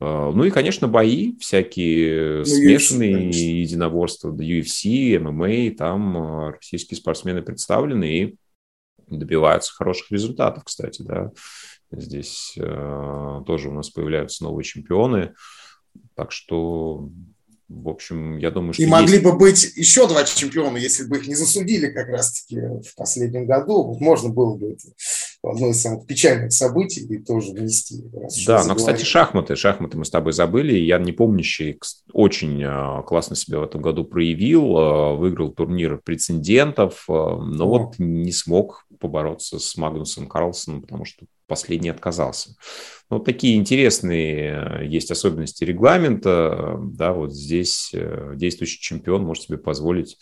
А, 0.00 0.30
ну 0.30 0.44
и, 0.44 0.50
конечно, 0.50 0.88
бои 0.88 1.36
всякие, 1.38 2.38
ну, 2.38 2.44
смешанные 2.44 3.30
UFC, 3.30 3.60
единоборства, 3.60 4.30
UFC, 4.32 5.16
MMA, 5.16 5.72
там 5.72 6.16
а, 6.16 6.52
российские 6.52 6.96
спортсмены 6.96 7.42
представлены 7.42 8.18
и 8.18 8.36
добиваются 9.08 9.72
хороших 9.74 10.10
результатов, 10.10 10.64
кстати, 10.64 11.02
да. 11.02 11.32
Здесь 11.90 12.52
э, 12.58 13.40
тоже 13.46 13.70
у 13.70 13.72
нас 13.72 13.88
появляются 13.88 14.44
новые 14.44 14.62
чемпионы, 14.62 15.32
так 16.14 16.32
что 16.32 17.08
в 17.68 17.88
общем, 17.88 18.38
я 18.38 18.50
думаю, 18.50 18.72
что... 18.72 18.82
И 18.82 18.86
есть... 18.86 18.92
могли 18.92 19.18
бы 19.18 19.36
быть 19.36 19.76
еще 19.76 20.08
два 20.08 20.24
чемпиона, 20.24 20.78
если 20.78 21.04
бы 21.04 21.18
их 21.18 21.26
не 21.26 21.34
засудили 21.34 21.88
как 21.88 22.08
раз-таки 22.08 22.60
в 22.60 22.94
последнем 22.96 23.46
году. 23.46 23.82
Вот 23.84 24.00
можно 24.00 24.30
было 24.30 24.54
бы 24.54 24.72
это 24.72 24.88
одно 25.42 25.68
из 25.68 25.80
самых 25.80 26.06
печальных 26.06 26.52
событий 26.52 27.06
и 27.06 27.18
тоже 27.18 27.52
внести. 27.52 28.02
Да, 28.46 28.64
но, 28.64 28.74
кстати, 28.74 29.04
шахматы. 29.04 29.56
Шахматы 29.56 29.96
мы 29.96 30.04
с 30.04 30.10
тобой 30.10 30.32
забыли. 30.32 30.76
Я 30.76 30.98
не 30.98 31.12
помнящий 31.12 31.78
очень 32.12 32.62
а, 32.64 33.02
классно 33.02 33.36
себя 33.36 33.60
в 33.60 33.64
этом 33.64 33.80
году 33.80 34.04
проявил. 34.04 34.76
А, 34.76 35.14
выиграл 35.14 35.52
турнир 35.52 36.00
прецедентов, 36.04 37.04
а, 37.08 37.36
но 37.36 37.64
О. 37.64 37.68
вот 37.68 37.98
не 37.98 38.32
смог 38.32 38.86
побороться 38.98 39.58
с 39.58 39.76
Магнусом 39.76 40.26
Карлсоном, 40.26 40.82
потому 40.82 41.04
что 41.04 41.26
последний 41.46 41.88
отказался. 41.88 42.56
Ну, 43.10 43.18
вот 43.18 43.24
такие 43.24 43.56
интересные 43.56 44.82
э, 44.82 44.86
есть 44.86 45.10
особенности 45.10 45.64
регламента. 45.64 46.76
Да, 46.78 47.12
вот 47.12 47.32
здесь 47.32 47.90
э, 47.94 48.34
действующий 48.36 48.80
чемпион 48.80 49.22
может 49.22 49.44
себе 49.44 49.56
позволить 49.56 50.18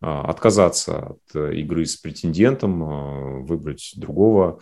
отказаться 0.00 0.98
от 0.98 1.20
э, 1.34 1.54
игры 1.56 1.86
с 1.86 1.96
претендентом, 1.96 3.44
выбрать 3.46 3.94
другого 3.96 4.60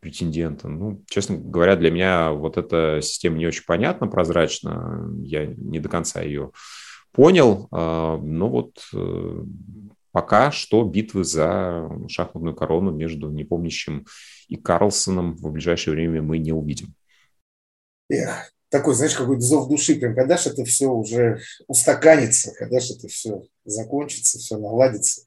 претендента. 0.00 0.68
Ну, 0.68 1.02
честно 1.08 1.36
говоря, 1.38 1.76
для 1.76 1.90
меня 1.90 2.32
вот 2.32 2.58
эта 2.58 3.00
система 3.02 3.38
не 3.38 3.46
очень 3.46 3.64
понятна, 3.66 4.06
прозрачна. 4.06 5.08
Я 5.22 5.46
не 5.46 5.80
до 5.80 5.88
конца 5.88 6.20
ее 6.20 6.50
понял. 7.12 7.68
А, 7.70 8.18
но 8.18 8.50
вот 8.50 8.76
пока 10.12 10.52
что 10.52 10.84
битвы 10.84 11.24
за 11.24 11.88
шахматную 12.08 12.54
корону 12.54 12.92
между 12.92 13.30
непомнящим 13.30 14.06
и 14.48 14.56
Карлсоном 14.56 15.34
в 15.36 15.50
ближайшее 15.50 15.94
время 15.94 16.22
мы 16.22 16.38
не 16.38 16.52
увидим. 16.52 16.94
Эх, 18.08 18.53
такой, 18.70 18.94
знаешь, 18.94 19.14
какой-то 19.14 19.40
зов 19.40 19.68
души, 19.68 19.96
прям, 19.96 20.14
когда 20.14 20.36
же 20.36 20.50
это 20.50 20.64
все 20.64 20.88
уже 20.88 21.40
устаканится, 21.68 22.52
когда 22.58 22.80
же 22.80 22.94
это 22.94 23.08
все 23.08 23.42
закончится, 23.64 24.38
все 24.38 24.58
наладится. 24.58 25.22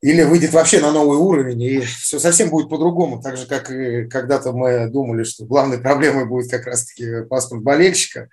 Или 0.00 0.22
выйдет 0.22 0.52
вообще 0.52 0.80
на 0.80 0.92
новый 0.92 1.18
уровень, 1.18 1.60
и 1.60 1.80
все 1.80 2.20
совсем 2.20 2.50
будет 2.50 2.68
по-другому. 2.68 3.20
Так 3.20 3.36
же, 3.36 3.46
как 3.46 3.70
и 3.70 4.04
когда-то 4.06 4.52
мы 4.52 4.88
думали, 4.88 5.24
что 5.24 5.44
главной 5.44 5.78
проблемой 5.78 6.26
будет 6.26 6.50
как 6.50 6.66
раз-таки 6.66 7.24
паспорт 7.28 7.62
болельщика, 7.62 8.28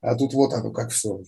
а 0.00 0.14
тут 0.14 0.32
вот 0.32 0.52
оно 0.52 0.70
как 0.70 0.90
все 0.92 1.20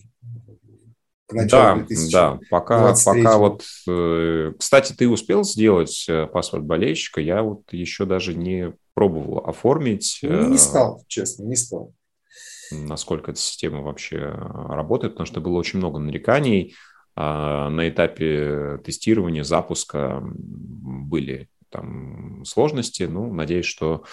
да, 1.33 1.85
да, 2.11 2.39
пока, 2.49 2.93
пока 3.05 3.37
вот, 3.37 3.63
э, 3.87 4.53
кстати, 4.57 4.93
ты 4.93 5.07
успел 5.07 5.43
сделать 5.43 6.05
э, 6.09 6.27
паспорт 6.27 6.63
болельщика, 6.63 7.21
я 7.21 7.41
вот 7.43 7.61
еще 7.71 8.05
даже 8.05 8.33
не 8.33 8.73
пробовал 8.93 9.45
оформить. 9.45 10.19
Ну, 10.21 10.49
не 10.49 10.55
э, 10.55 10.59
стал, 10.59 11.03
честно, 11.07 11.43
не 11.43 11.55
стал. 11.55 11.93
Насколько 12.71 13.31
эта 13.31 13.39
система 13.39 13.81
вообще 13.81 14.19
работает, 14.19 15.13
потому 15.13 15.27
что 15.27 15.41
было 15.41 15.57
очень 15.57 15.79
много 15.79 15.99
нареканий. 15.99 16.75
А, 17.15 17.69
на 17.69 17.89
этапе 17.89 18.79
тестирования, 18.83 19.43
запуска 19.43 20.21
были 20.23 21.49
там 21.69 22.43
сложности. 22.45 23.03
Ну, 23.03 23.33
надеюсь, 23.33 23.65
что 23.65 24.03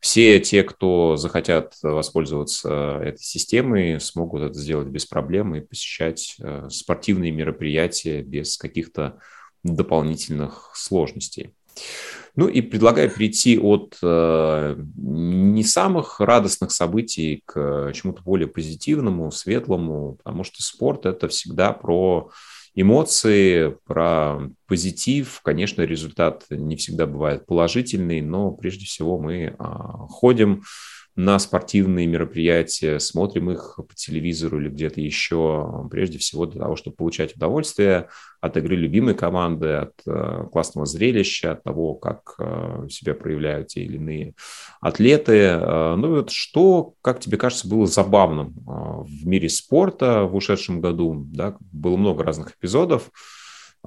все 0.00 0.40
те, 0.40 0.62
кто 0.62 1.16
захотят 1.16 1.74
воспользоваться 1.82 2.98
этой 3.02 3.22
системой, 3.22 4.00
смогут 4.00 4.42
это 4.42 4.58
сделать 4.58 4.88
без 4.88 5.06
проблем 5.06 5.54
и 5.54 5.60
посещать 5.60 6.36
э, 6.42 6.68
спортивные 6.70 7.30
мероприятия 7.30 8.22
без 8.22 8.56
каких-то 8.56 9.20
дополнительных 9.62 10.72
сложностей. 10.74 11.54
Ну 12.36 12.48
и 12.48 12.60
предлагаю 12.62 13.10
перейти 13.10 13.58
от 13.58 13.96
э, 14.02 14.76
не 14.96 15.62
самых 15.62 16.18
радостных 16.20 16.72
событий 16.72 17.42
к 17.46 17.92
чему-то 17.94 18.22
более 18.22 18.48
позитивному, 18.48 19.30
светлому, 19.30 20.16
потому 20.16 20.42
что 20.42 20.62
спорт 20.62 21.06
это 21.06 21.28
всегда 21.28 21.72
про 21.72 22.30
эмоции, 22.74 23.76
про 23.86 24.50
позитив. 24.66 25.40
Конечно, 25.44 25.82
результат 25.82 26.44
не 26.50 26.76
всегда 26.76 27.06
бывает 27.06 27.46
положительный, 27.46 28.20
но 28.20 28.50
прежде 28.50 28.84
всего 28.84 29.18
мы 29.18 29.54
а, 29.58 30.06
ходим 30.08 30.64
на 31.16 31.38
спортивные 31.38 32.06
мероприятия, 32.06 32.98
смотрим 32.98 33.50
их 33.50 33.76
по 33.76 33.94
телевизору 33.94 34.60
или 34.60 34.68
где-то 34.68 35.00
еще, 35.00 35.86
прежде 35.90 36.18
всего 36.18 36.46
для 36.46 36.60
того, 36.60 36.74
чтобы 36.74 36.96
получать 36.96 37.36
удовольствие 37.36 38.08
от 38.40 38.56
игры 38.56 38.74
любимой 38.74 39.14
команды, 39.14 39.68
от 39.74 39.92
э, 40.06 40.46
классного 40.50 40.86
зрелища, 40.86 41.52
от 41.52 41.62
того, 41.62 41.94
как 41.94 42.34
э, 42.38 42.88
себя 42.90 43.14
проявляют 43.14 43.68
те 43.68 43.82
или 43.82 43.96
иные 43.96 44.34
атлеты. 44.80 45.36
Э, 45.36 45.94
ну 45.96 46.16
вот 46.16 46.30
что, 46.30 46.94
как 47.00 47.20
тебе 47.20 47.38
кажется, 47.38 47.68
было 47.68 47.86
забавным 47.86 48.48
э, 48.48 48.70
в 49.04 49.26
мире 49.26 49.48
спорта 49.48 50.24
в 50.24 50.34
ушедшем 50.34 50.80
году? 50.80 51.26
Да? 51.32 51.56
Было 51.72 51.96
много 51.96 52.24
разных 52.24 52.56
эпизодов. 52.56 53.10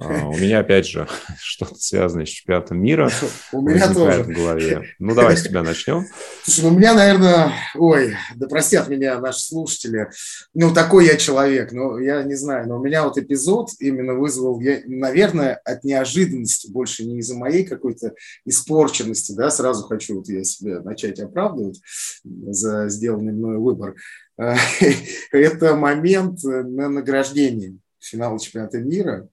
А, 0.00 0.28
у 0.28 0.36
меня, 0.36 0.60
опять 0.60 0.86
же, 0.86 1.08
что-то 1.40 1.74
связанное 1.74 2.24
с 2.24 2.28
чемпионатом 2.28 2.80
мира. 2.80 3.10
У 3.52 3.60
меня 3.60 3.92
тоже. 3.92 4.22
в 4.22 4.28
голове. 4.28 4.94
Ну, 5.00 5.12
давай 5.12 5.36
с 5.36 5.42
тебя 5.42 5.64
начнем. 5.64 6.06
Слушай, 6.44 6.60
ну, 6.62 6.68
у 6.68 6.78
меня, 6.78 6.94
наверное, 6.94 7.52
ой, 7.74 8.14
да 8.36 8.46
простят 8.46 8.88
меня 8.88 9.18
наши 9.20 9.40
слушатели, 9.40 10.08
ну, 10.54 10.72
такой 10.72 11.06
я 11.06 11.16
человек, 11.16 11.72
ну, 11.72 11.98
я 11.98 12.22
не 12.22 12.36
знаю, 12.36 12.68
но 12.68 12.78
у 12.78 12.82
меня 12.82 13.02
вот 13.02 13.18
эпизод 13.18 13.70
именно 13.80 14.14
вызвал, 14.14 14.60
я, 14.60 14.80
наверное, 14.86 15.54
от 15.64 15.82
неожиданности, 15.82 16.70
больше 16.70 17.04
не 17.04 17.18
из-за 17.18 17.34
моей 17.34 17.64
какой-то 17.64 18.14
испорченности, 18.44 19.32
да, 19.32 19.50
сразу 19.50 19.84
хочу 19.84 20.18
вот 20.18 20.28
я 20.28 20.44
себя 20.44 20.80
начать 20.80 21.18
оправдывать 21.18 21.80
за 22.22 22.88
сделанный 22.88 23.32
мной 23.32 23.58
выбор. 23.58 23.96
Это 25.32 25.74
момент 25.74 26.44
на 26.44 26.88
награждении 26.88 27.80
финала 27.98 28.38
чемпионата 28.38 28.78
мира, 28.78 29.28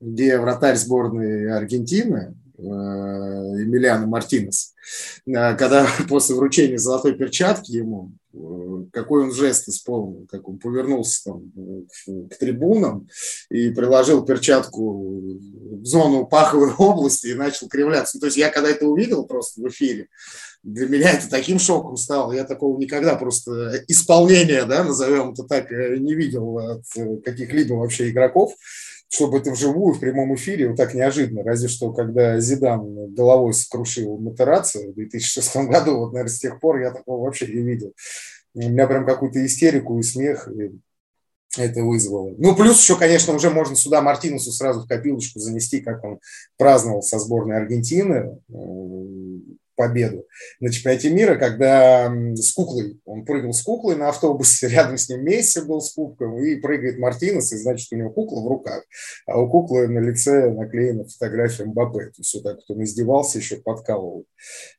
где 0.00 0.38
вратарь 0.38 0.76
сборной 0.76 1.50
Аргентины 1.52 2.34
э, 2.58 2.62
Эмилиано 2.62 4.06
Мартинес, 4.06 4.74
э, 5.26 5.56
когда 5.56 5.86
после 6.08 6.34
вручения 6.34 6.78
золотой 6.78 7.14
перчатки 7.14 7.72
ему, 7.72 8.12
э, 8.34 8.84
какой 8.92 9.24
он 9.24 9.32
жест 9.32 9.68
исполнил, 9.68 10.26
как 10.30 10.48
он 10.48 10.58
повернулся 10.58 11.24
там 11.24 11.50
к 12.28 12.36
трибунам 12.36 13.08
и 13.50 13.70
приложил 13.70 14.24
перчатку 14.24 15.20
в 15.22 15.84
зону 15.84 16.26
паховой 16.26 16.72
области 16.78 17.28
и 17.28 17.34
начал 17.34 17.68
кривляться. 17.68 18.20
То 18.20 18.26
есть 18.26 18.36
я 18.36 18.50
когда 18.50 18.70
это 18.70 18.86
увидел 18.86 19.24
просто 19.24 19.62
в 19.62 19.68
эфире, 19.68 20.08
для 20.62 20.88
меня 20.88 21.12
это 21.12 21.30
таким 21.30 21.58
шоком 21.58 21.96
стало. 21.96 22.32
Я 22.32 22.44
такого 22.44 22.76
никогда 22.76 23.14
просто 23.14 23.84
исполнения, 23.86 24.64
да, 24.64 24.82
назовем 24.82 25.30
это 25.30 25.44
так, 25.44 25.70
не 25.70 26.14
видел 26.14 26.58
от 26.58 26.82
каких-либо 27.24 27.74
вообще 27.74 28.10
игроков 28.10 28.52
чтобы 29.08 29.38
это 29.38 29.52
вживую, 29.52 29.94
в 29.94 30.00
прямом 30.00 30.34
эфире, 30.34 30.68
вот 30.68 30.76
так 30.76 30.94
неожиданно. 30.94 31.42
Разве 31.42 31.68
что, 31.68 31.92
когда 31.92 32.38
Зидан 32.40 33.14
головой 33.14 33.54
скрушил 33.54 34.18
Матерацию 34.18 34.92
в 34.92 34.94
2006 34.94 35.56
году, 35.68 35.98
вот, 35.98 36.12
наверное, 36.12 36.32
с 36.32 36.38
тех 36.38 36.60
пор 36.60 36.80
я 36.80 36.90
такого 36.90 37.24
вообще 37.24 37.46
не 37.46 37.62
видел. 37.62 37.92
У 38.54 38.68
меня 38.68 38.86
прям 38.86 39.04
какую-то 39.04 39.44
истерику 39.44 39.98
и 39.98 40.02
смех 40.02 40.48
и 40.48 40.72
это 41.58 41.82
вызвало. 41.82 42.34
Ну, 42.38 42.54
плюс 42.54 42.80
еще, 42.80 42.96
конечно, 42.96 43.32
уже 43.32 43.50
можно 43.50 43.76
сюда 43.76 44.02
Мартинусу 44.02 44.52
сразу 44.52 44.82
в 44.82 44.88
копилочку 44.88 45.38
занести, 45.38 45.80
как 45.80 46.04
он 46.04 46.20
праздновал 46.58 47.02
со 47.02 47.18
сборной 47.18 47.56
Аргентины 47.56 48.38
победу 49.76 50.24
на 50.60 50.72
чемпионате 50.72 51.10
мира, 51.10 51.36
когда 51.36 52.12
с 52.34 52.52
куклой, 52.52 52.98
он 53.04 53.24
прыгал 53.24 53.52
с 53.52 53.62
куклой 53.62 53.96
на 53.96 54.08
автобусе, 54.08 54.68
рядом 54.68 54.98
с 54.98 55.08
ним 55.08 55.24
Месси 55.24 55.60
был 55.60 55.80
с 55.80 55.92
кубком, 55.92 56.38
и 56.38 56.56
прыгает 56.56 56.98
Мартинес, 56.98 57.52
и 57.52 57.56
значит, 57.56 57.92
у 57.92 57.96
него 57.96 58.10
кукла 58.10 58.40
в 58.40 58.48
руках, 58.48 58.84
а 59.26 59.38
у 59.40 59.48
куклы 59.48 59.88
на 59.88 59.98
лице 59.98 60.50
наклеена 60.50 61.04
фотография 61.04 61.64
Мбаппе. 61.64 62.06
То 62.06 62.18
есть 62.18 62.34
вот 62.34 62.42
так 62.42 62.60
кто 62.62 62.82
издевался, 62.82 63.38
еще 63.38 63.56
подкалывал 63.56 64.26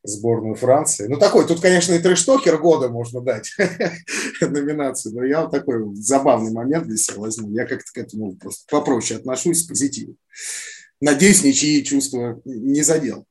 сборную 0.03 0.55
Франции. 0.55 1.07
Ну, 1.07 1.17
такой, 1.17 1.47
тут, 1.47 1.61
конечно, 1.61 1.93
и 1.93 1.99
трештокер 1.99 2.57
года 2.57 2.89
можно 2.89 3.21
дать 3.21 3.55
номинацию, 4.41 5.15
но 5.15 5.23
я 5.23 5.43
вот 5.43 5.51
такой 5.51 5.83
забавный 5.95 6.51
момент 6.51 6.87
для 6.87 6.97
себя 6.97 7.19
возьму. 7.19 7.51
Я 7.51 7.65
как-то 7.65 7.91
к 7.93 7.97
этому 7.97 8.35
просто 8.35 8.65
попроще 8.69 9.19
отношусь, 9.19 9.63
позитивно. 9.63 10.15
Надеюсь, 10.99 11.43
ничьи 11.43 11.83
чувства 11.83 12.41
не 12.45 12.81
задел. 12.81 13.25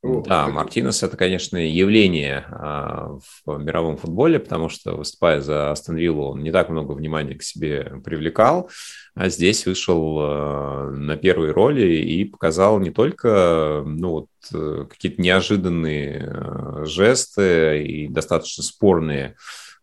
Да, 0.00 0.46
Мартинес 0.46 1.02
это, 1.02 1.16
конечно, 1.16 1.56
явление 1.56 2.46
а, 2.50 3.18
в 3.44 3.58
мировом 3.58 3.96
футболе, 3.96 4.38
потому 4.38 4.68
что, 4.68 4.92
выступая 4.94 5.40
за 5.40 5.72
Астон 5.72 5.96
Виллу, 5.96 6.30
он 6.30 6.42
не 6.44 6.52
так 6.52 6.68
много 6.68 6.92
внимания 6.92 7.34
к 7.34 7.42
себе 7.42 8.00
привлекал, 8.04 8.70
а 9.16 9.28
здесь 9.28 9.66
вышел 9.66 10.18
а, 10.20 10.90
на 10.90 11.16
первой 11.16 11.50
роли 11.50 11.96
и 11.96 12.24
показал 12.24 12.78
не 12.78 12.90
только 12.90 13.82
ну, 13.84 14.10
вот, 14.52 14.88
какие-то 14.88 15.20
неожиданные 15.20 16.30
а, 16.32 16.84
жесты 16.84 17.82
и 17.82 18.06
достаточно 18.06 18.62
спорные 18.62 19.34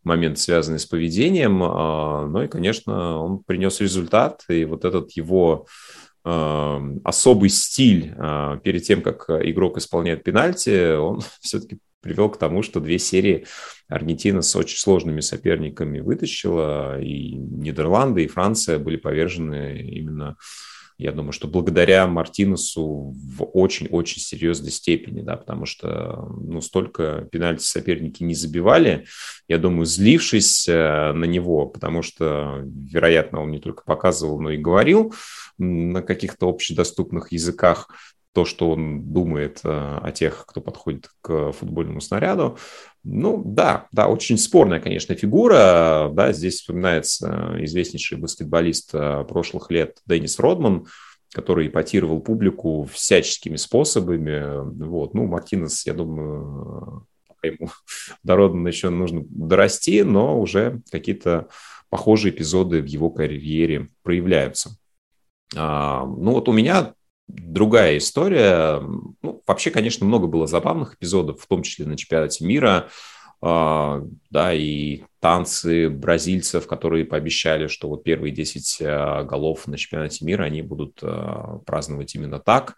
моменты, 0.05 0.39
связанные 0.39 0.79
с 0.79 0.85
поведением, 0.85 1.57
но 1.57 2.43
и, 2.43 2.47
конечно, 2.47 3.17
он 3.17 3.39
принес 3.39 3.81
результат, 3.81 4.43
и 4.49 4.63
вот 4.63 4.85
этот 4.85 5.11
его 5.13 5.65
особый 6.27 7.49
стиль 7.49 8.15
э, 8.17 8.59
перед 8.63 8.83
тем, 8.83 9.01
как 9.03 9.29
игрок 9.29 9.77
исполняет 9.77 10.23
пенальти, 10.23 10.95
он 10.95 11.21
все-таки 11.41 11.77
привел 12.01 12.29
к 12.29 12.37
тому, 12.37 12.61
что 12.61 12.79
две 12.79 12.99
серии 12.99 13.45
Аргентина 13.87 14.41
с 14.41 14.55
очень 14.55 14.77
сложными 14.77 15.21
соперниками 15.21 15.99
вытащила, 15.99 16.99
и 16.99 17.33
Нидерланды, 17.33 18.23
и 18.23 18.27
Франция 18.27 18.79
были 18.79 18.97
повержены 18.97 19.81
именно 19.81 20.37
я 20.97 21.11
думаю, 21.11 21.33
что 21.33 21.47
благодаря 21.47 22.07
Мартинесу 22.07 23.13
в 23.13 23.43
очень-очень 23.53 24.21
серьезной 24.21 24.71
степени, 24.71 25.21
да, 25.21 25.35
потому 25.35 25.65
что 25.65 26.29
ну, 26.39 26.61
столько 26.61 27.27
пенальти 27.31 27.63
соперники 27.63 28.23
не 28.23 28.33
забивали, 28.33 29.05
я 29.49 29.57
думаю, 29.57 29.85
злившись 29.85 30.67
э, 30.69 31.11
на 31.11 31.25
него, 31.25 31.65
потому 31.65 32.01
что, 32.01 32.61
вероятно, 32.63 33.41
он 33.41 33.51
не 33.51 33.59
только 33.59 33.83
показывал, 33.83 34.39
но 34.39 34.51
и 34.51 34.57
говорил 34.57 35.13
на 35.57 36.01
каких-то 36.01 36.47
общедоступных 36.47 37.31
языках, 37.33 37.89
то, 38.35 38.43
что 38.43 38.69
он 38.69 39.13
думает 39.13 39.61
э, 39.63 39.69
о 39.69 40.11
тех, 40.11 40.45
кто 40.45 40.59
подходит 40.59 41.09
к 41.21 41.53
футбольному 41.53 42.01
снаряду. 42.01 42.57
Ну, 43.01 43.41
да, 43.45 43.87
да, 43.93 44.09
очень 44.09 44.37
спорная, 44.37 44.81
конечно, 44.81 45.15
фигура. 45.15 46.09
Да, 46.11 46.33
здесь 46.33 46.55
вспоминается 46.55 47.55
известнейший 47.59 48.17
баскетболист 48.17 48.89
э, 48.93 49.23
прошлых 49.23 49.71
лет 49.71 49.99
Деннис 50.05 50.37
Родман, 50.37 50.85
который 51.31 51.67
ипотировал 51.67 52.19
публику 52.19 52.89
всяческими 52.91 53.55
способами. 53.55 54.85
Вот. 54.85 55.13
Ну, 55.13 55.27
Мартинес, 55.27 55.85
я 55.85 55.93
думаю, 55.93 57.07
ему 57.41 57.69
до 58.23 58.35
Родмана 58.35 58.67
еще 58.67 58.89
нужно 58.89 59.23
дорасти, 59.29 60.03
но 60.03 60.37
уже 60.37 60.81
какие-то 60.91 61.47
похожие 61.89 62.35
эпизоды 62.35 62.81
в 62.81 62.85
его 62.85 63.09
карьере 63.09 63.87
проявляются. 64.03 64.77
А, 65.55 66.05
ну 66.05 66.33
вот 66.33 66.49
у 66.49 66.51
меня 66.51 66.93
другая 67.27 67.97
история. 67.97 68.79
Ну, 69.21 69.41
вообще, 69.47 69.71
конечно, 69.71 70.05
много 70.05 70.27
было 70.27 70.47
забавных 70.47 70.95
эпизодов, 70.95 71.41
в 71.41 71.47
том 71.47 71.63
числе 71.63 71.85
на 71.85 71.97
чемпионате 71.97 72.45
мира. 72.45 72.89
А, 73.47 74.01
да, 74.31 74.55
и 74.55 75.03
танцы 75.19 75.87
бразильцев, 75.87 76.65
которые 76.65 77.05
пообещали, 77.05 77.67
что 77.67 77.87
вот 77.87 78.03
первые 78.03 78.33
10 78.33 78.79
а, 78.81 79.23
голов 79.23 79.67
на 79.67 79.77
чемпионате 79.77 80.25
мира 80.25 80.45
они 80.45 80.63
будут 80.63 80.97
а, 81.03 81.59
праздновать 81.63 82.15
именно 82.15 82.39
так. 82.39 82.75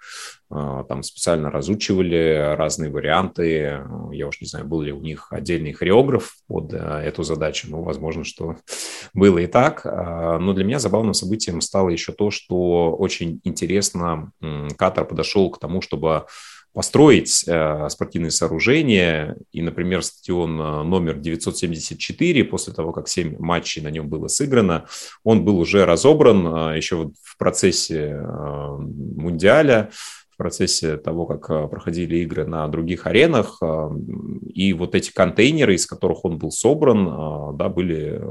Там 0.50 1.04
специально 1.04 1.52
разучивали 1.52 2.56
разные 2.58 2.92
варианты. 2.92 3.82
Я 4.12 4.28
уж 4.28 4.42
не 4.42 4.48
знаю, 4.48 4.66
был 4.66 4.82
ли 4.82 4.92
у 4.92 5.00
них 5.00 5.32
отдельный 5.32 5.72
хореограф 5.72 6.36
под 6.48 6.74
эту 6.74 7.24
задачу, 7.24 7.68
но 7.70 7.82
возможно, 7.82 8.26
что 8.26 8.58
было 9.14 9.38
и 9.40 9.48
так. 9.48 9.84
Но 9.86 10.54
для 10.54 10.66
меня 10.66 10.80
забавным 10.80 11.14
событием 11.14 11.60
стало 11.62 11.90
еще 11.90 12.12
то, 12.14 12.32
что 12.32 12.94
очень 12.96 13.42
интересно 13.44 14.32
Катар 14.78 15.06
подошел 15.06 15.50
к 15.50 15.60
тому, 15.60 15.82
чтобы 15.82 16.26
построить 16.78 17.44
э, 17.48 17.90
спортивные 17.90 18.30
сооружения. 18.30 19.36
И, 19.52 19.64
например, 19.64 20.04
стадион 20.04 20.62
э, 20.62 20.84
номер 20.84 21.16
974, 21.16 22.44
после 22.44 22.72
того, 22.72 22.92
как 22.92 23.08
7 23.08 23.36
матчей 23.40 23.82
на 23.82 23.88
нем 23.88 24.08
было 24.08 24.28
сыграно, 24.28 24.86
он 25.24 25.44
был 25.44 25.58
уже 25.58 25.88
разобран 25.88 26.46
э, 26.46 26.78
еще 26.78 27.10
в 27.24 27.38
процессе 27.40 28.22
Мундиаля, 28.78 29.90
в 30.30 30.38
процессе 30.38 30.98
того, 30.98 31.26
как 31.26 31.72
проходили 31.72 32.18
игры 32.18 32.46
на 32.46 32.68
других 32.68 33.08
аренах. 33.08 33.60
И 34.54 34.72
вот 34.74 34.94
эти 34.94 35.12
контейнеры, 35.12 35.74
из 35.74 35.88
которых 35.88 36.26
он 36.26 36.38
был 36.38 36.52
собран, 36.52 37.58
да, 37.58 37.70
были 37.70 38.22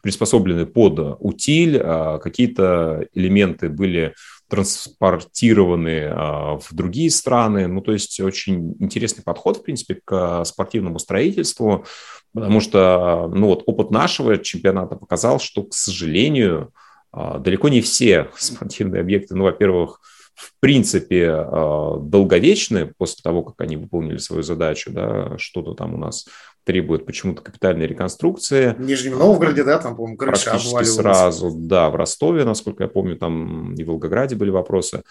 приспособлены 0.00 0.66
под 0.66 1.16
утиль, 1.18 1.76
какие-то 2.22 3.08
элементы 3.14 3.68
были 3.68 4.14
транспортированы 4.48 6.08
а, 6.08 6.58
в 6.58 6.72
другие 6.72 7.10
страны. 7.10 7.66
Ну, 7.66 7.80
то 7.80 7.92
есть 7.92 8.20
очень 8.20 8.76
интересный 8.78 9.24
подход, 9.24 9.58
в 9.58 9.62
принципе, 9.62 10.00
к 10.04 10.44
спортивному 10.44 10.98
строительству, 10.98 11.84
потому 12.32 12.60
что, 12.60 13.30
ну, 13.34 13.46
вот 13.48 13.64
опыт 13.66 13.90
нашего 13.90 14.38
чемпионата 14.38 14.96
показал, 14.96 15.40
что, 15.40 15.64
к 15.64 15.74
сожалению, 15.74 16.72
а, 17.12 17.38
далеко 17.38 17.68
не 17.68 17.80
все 17.80 18.30
спортивные 18.36 19.00
объекты, 19.00 19.34
ну, 19.34 19.44
во-первых, 19.44 20.00
в 20.34 20.52
принципе, 20.60 21.30
а, 21.30 21.98
долговечны 21.98 22.92
после 22.98 23.22
того, 23.22 23.42
как 23.42 23.60
они 23.60 23.76
выполнили 23.76 24.18
свою 24.18 24.42
задачу, 24.42 24.92
да, 24.92 25.38
что-то 25.38 25.74
там 25.74 25.94
у 25.94 25.98
нас 25.98 26.26
требует 26.66 27.06
почему-то 27.06 27.42
капитальной 27.42 27.86
реконструкции. 27.86 28.74
В 28.76 28.80
Нижнем 28.80 29.18
Новгороде, 29.18 29.62
да, 29.62 29.78
там, 29.78 29.94
по-моему, 29.94 30.16
крыша 30.16 30.50
Практически 30.50 30.82
сразу, 30.82 31.52
да, 31.54 31.88
в 31.90 31.94
Ростове, 31.94 32.44
насколько 32.44 32.82
я 32.82 32.88
помню, 32.88 33.16
там 33.16 33.74
и 33.74 33.84
в 33.84 33.86
Волгограде 33.86 34.34
были 34.34 34.50
вопросы. 34.50 35.02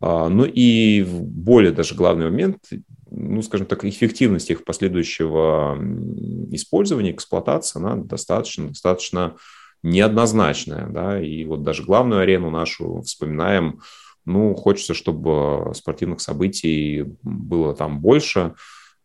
А, 0.00 0.28
ну 0.28 0.44
и 0.44 1.04
более 1.04 1.70
даже 1.70 1.94
главный 1.94 2.24
момент, 2.24 2.58
ну, 3.12 3.42
скажем 3.42 3.68
так, 3.68 3.84
эффективность 3.84 4.50
их 4.50 4.64
последующего 4.64 5.78
использования, 6.50 7.12
эксплуатации, 7.12 7.78
она 7.78 7.94
достаточно, 7.94 8.68
достаточно 8.70 9.36
неоднозначная, 9.84 10.88
да, 10.88 11.22
и 11.22 11.44
вот 11.44 11.62
даже 11.62 11.84
главную 11.84 12.22
арену 12.22 12.50
нашу 12.50 13.02
вспоминаем, 13.02 13.80
ну, 14.24 14.52
хочется, 14.56 14.94
чтобы 14.94 15.72
спортивных 15.74 16.20
событий 16.20 17.04
было 17.22 17.72
там 17.72 18.00
больше, 18.00 18.54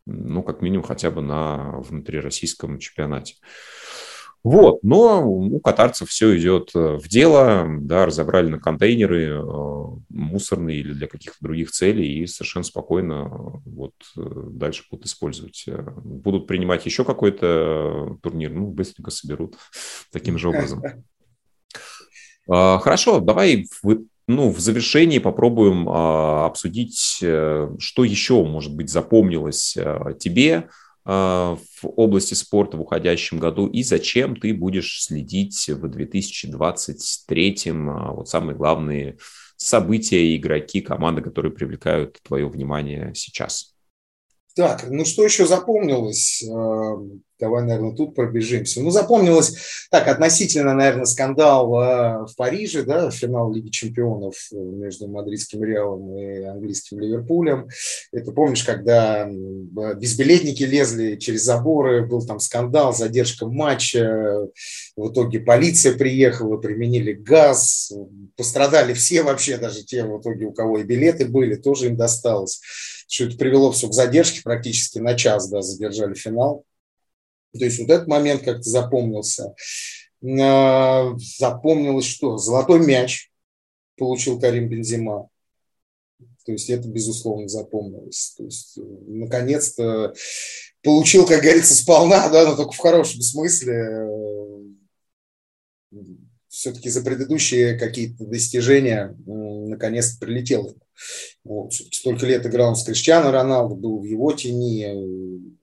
ну, 0.06 0.44
как 0.44 0.62
минимум 0.62 0.86
хотя 0.86 1.12
бы 1.12 1.22
на 1.22 1.80
внутрироссийском 1.80 2.80
чемпионате. 2.80 3.36
Вот, 4.42 4.84
но 4.84 5.30
у 5.30 5.60
катарцев 5.60 6.10
все 6.10 6.38
идет 6.38 6.72
э, 6.74 6.96
в 6.96 7.10
дело, 7.10 7.68
да, 7.82 8.06
разобрали 8.06 8.48
на 8.48 8.58
контейнеры 8.58 9.32
э, 9.32 9.42
мусорные 10.08 10.80
или 10.80 10.94
для 10.94 11.08
каких-то 11.08 11.38
других 11.42 11.72
целей 11.72 12.20
и 12.20 12.26
совершенно 12.26 12.64
спокойно 12.64 13.28
э, 13.28 13.60
вот 13.66 13.94
дальше 14.16 14.86
будут 14.90 15.08
использовать. 15.08 15.66
Будут 16.04 16.48
принимать 16.48 16.86
еще 16.86 17.04
какой-то 17.04 18.18
турнир, 18.24 18.54
ну, 18.54 18.68
быстренько 18.68 19.12
соберут 19.12 19.58
таким 20.12 20.38
же 20.38 20.50
образом. 20.50 20.82
А, 22.52 22.80
хорошо, 22.80 23.20
давай 23.20 23.68
ну, 24.30 24.52
в 24.52 24.60
завершении 24.60 25.18
попробуем 25.18 25.90
а, 25.90 26.46
обсудить, 26.46 27.18
э, 27.24 27.68
что 27.80 28.04
еще, 28.04 28.46
может 28.46 28.76
быть, 28.76 28.92
запомнилось 28.92 29.76
а, 29.76 30.14
тебе 30.14 30.70
а, 31.04 31.56
в 31.56 31.88
области 31.96 32.36
спорта 32.36 32.78
в 32.78 32.82
уходящем 32.82 33.40
году 33.40 33.66
и 33.66 33.82
зачем 33.82 34.36
ты 34.36 34.54
будешь 34.54 35.02
следить 35.02 35.68
в 35.68 35.88
2023 35.88 37.58
а, 37.66 38.12
вот 38.12 38.30
самые 38.30 38.56
главные 38.56 39.18
события, 39.58 40.36
игроки, 40.36 40.82
команды, 40.82 41.24
которые 41.24 41.52
привлекают 41.52 42.20
твое 42.22 42.48
внимание 42.48 43.14
сейчас. 43.16 43.74
Так, 44.60 44.90
ну 44.90 45.06
что 45.06 45.24
еще 45.24 45.48
запомнилось? 45.48 46.44
Эм, 46.44 47.24
давай, 47.40 47.64
наверное, 47.64 47.96
тут 47.96 48.14
пробежимся. 48.14 48.82
Ну, 48.82 48.90
запомнилось, 48.90 49.56
так, 49.90 50.10
относительно, 50.10 50.74
наверное, 50.74 51.06
скандал 51.06 51.74
э, 51.76 52.26
в 52.26 52.36
Париже, 52.36 52.84
да, 52.84 53.10
финал 53.10 53.54
Лиги 53.54 53.70
Чемпионов 53.70 54.36
между 54.52 55.08
мадридским 55.08 55.64
Реалом 55.64 56.14
и 56.14 56.44
английским 56.44 57.00
Ливерпулем. 57.00 57.70
Это 58.12 58.34
помнишь, 58.34 58.66
когда 58.66 59.30
безбилетники 59.30 60.64
лезли 60.64 61.16
через 61.16 61.44
заборы, 61.44 62.06
был 62.06 62.28
там 62.28 62.42
скандал, 62.42 62.94
задержка 62.94 63.46
матча, 63.46 64.46
в 64.98 65.10
итоге 65.10 65.40
полиция 65.40 65.98
приехала, 65.98 66.58
применили 66.58 67.14
газ, 67.14 67.94
пострадали 68.36 68.92
все 68.92 69.24
вообще, 69.24 69.56
даже 69.56 69.86
те 69.86 70.04
в 70.04 70.20
итоге, 70.20 70.48
у 70.48 70.52
кого 70.52 70.80
и 70.80 70.84
билеты 70.84 71.24
были, 71.24 71.56
тоже 71.56 71.86
им 71.86 71.96
досталось 71.96 72.60
что 73.10 73.26
это 73.26 73.38
привело 73.38 73.72
все 73.72 73.88
к 73.88 73.94
задержке 73.94 74.42
практически 74.44 75.00
на 75.00 75.16
час, 75.16 75.50
да, 75.50 75.62
задержали 75.62 76.14
финал. 76.14 76.64
То 77.58 77.66
есть 77.66 77.80
вот 77.80 77.90
этот 77.90 78.08
момент 78.08 78.44
как-то 78.44 78.62
запомнился. 78.62 79.56
А, 80.24 81.16
запомнилось 81.18 82.06
что? 82.06 82.38
Золотой 82.38 82.86
мяч 82.86 83.32
получил 83.98 84.40
Карим 84.40 84.70
Бензима. 84.70 85.30
То 86.46 86.52
есть 86.52 86.70
это, 86.70 86.88
безусловно, 86.88 87.48
запомнилось. 87.48 88.36
То 88.38 88.44
есть, 88.44 88.78
э, 88.78 88.82
наконец-то 88.82 90.14
получил, 90.84 91.26
как 91.26 91.42
говорится, 91.42 91.76
сполна, 91.76 92.30
да, 92.30 92.48
но 92.48 92.56
только 92.56 92.72
в 92.72 92.78
хорошем 92.78 93.22
смысле. 93.22 94.08
Все-таки 96.50 96.90
за 96.90 97.02
предыдущие 97.04 97.78
какие-то 97.78 98.26
достижения 98.26 99.16
наконец-то 99.26 100.20
прилетел 100.26 100.76
вот, 101.44 101.74
столько 101.74 102.26
лет 102.26 102.46
играл 102.46 102.70
он 102.70 102.76
с 102.76 102.84
Криштиано 102.84 103.32
Роналдо, 103.32 103.76
был 103.76 104.00
в 104.00 104.04
его 104.04 104.32
тени. 104.34 105.56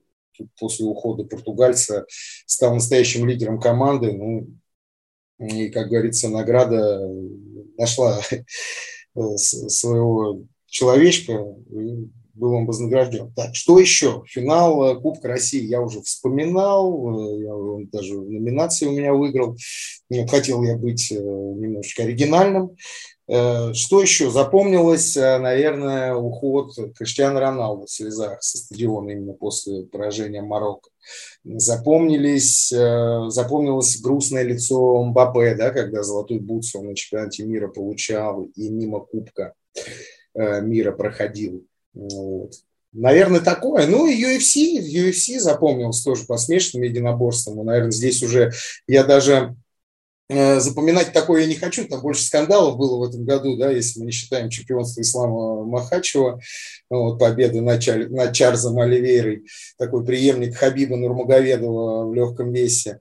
После 0.59 0.85
ухода 0.85 1.23
португальца 1.23 2.05
стал 2.45 2.75
настоящим 2.75 3.27
лидером 3.27 3.59
команды. 3.59 4.13
Ну, 4.13 4.47
и, 5.39 5.69
как 5.69 5.89
говорится, 5.89 6.29
награда 6.29 7.01
нашла 7.77 8.21
своего 9.15 10.43
человечка, 10.67 11.33
был 12.37 12.53
он 12.53 12.65
вознагражден. 12.65 13.33
Так, 13.35 13.55
что 13.55 13.79
еще? 13.79 14.23
Финал 14.27 14.99
Кубка 15.01 15.27
России 15.27 15.63
я 15.63 15.81
уже 15.81 16.01
вспоминал, 16.01 17.37
я 17.39 17.87
даже 17.91 18.15
номинации 18.15 18.85
у 18.85 18.91
меня 18.91 19.13
выиграл. 19.13 19.57
Хотел 20.29 20.63
я 20.63 20.77
быть 20.77 21.11
э, 21.11 21.15
немножечко 21.15 22.03
оригинальным. 22.03 22.75
Э, 23.27 23.73
что 23.73 24.01
еще? 24.01 24.29
Запомнилось, 24.29 25.17
э, 25.17 25.37
наверное, 25.37 26.15
уход 26.15 26.73
Криштиана 26.95 27.39
Роналду 27.39 27.85
в 27.85 27.91
слезах 27.91 28.41
со 28.41 28.57
стадиона 28.57 29.11
именно 29.11 29.33
после 29.33 29.83
поражения 29.83 30.41
Марокко. 30.41 30.89
Запомнились, 31.43 32.71
э, 32.71 33.29
запомнилось 33.29 33.99
грустное 33.99 34.43
лицо 34.43 35.03
Мбаппе, 35.03 35.55
да, 35.55 35.71
когда 35.71 36.03
золотой 36.03 36.39
бутс 36.39 36.75
он 36.75 36.87
на 36.87 36.95
чемпионате 36.95 37.43
мира 37.43 37.67
получал 37.67 38.43
и 38.55 38.69
мимо 38.69 38.99
Кубка 38.99 39.53
мира 40.35 40.91
проходил. 40.91 41.65
Вот. 41.97 42.53
Наверное, 42.93 43.41
такое. 43.41 43.87
Ну, 43.87 44.07
и 44.07 44.23
UFC, 44.23 44.79
UFC 44.79 45.39
запомнилось 45.39 46.01
тоже 46.01 46.25
по 46.25 46.37
смешанным 46.37 46.83
единоборствам. 46.83 47.63
Наверное, 47.65 47.91
здесь 47.91 48.23
уже 48.23 48.51
я 48.87 49.03
даже 49.03 49.55
Э, 50.29 50.59
запоминать 50.59 51.13
такое 51.13 51.41
я 51.41 51.47
не 51.47 51.55
хочу, 51.55 51.87
там 51.87 52.01
больше 52.01 52.23
скандалов 52.23 52.77
было 52.77 52.97
в 52.97 53.09
этом 53.09 53.23
году, 53.23 53.55
да, 53.55 53.71
если 53.71 53.99
мы 53.99 54.07
не 54.07 54.11
считаем 54.11 54.49
чемпионство 54.49 54.99
Ислама 54.99 55.63
Махачева, 55.63 56.41
вот, 56.89 57.17
победы 57.17 57.61
над, 57.61 57.81
Чар, 57.81 58.09
над 58.09 58.33
Чарзом 58.33 58.77
Оливейрой, 58.77 59.45
такой 59.77 60.05
преемник 60.05 60.55
Хабиба 60.57 60.97
Нурмагомедова 60.97 62.05
в 62.09 62.13
легком 62.13 62.51
весе. 62.51 62.99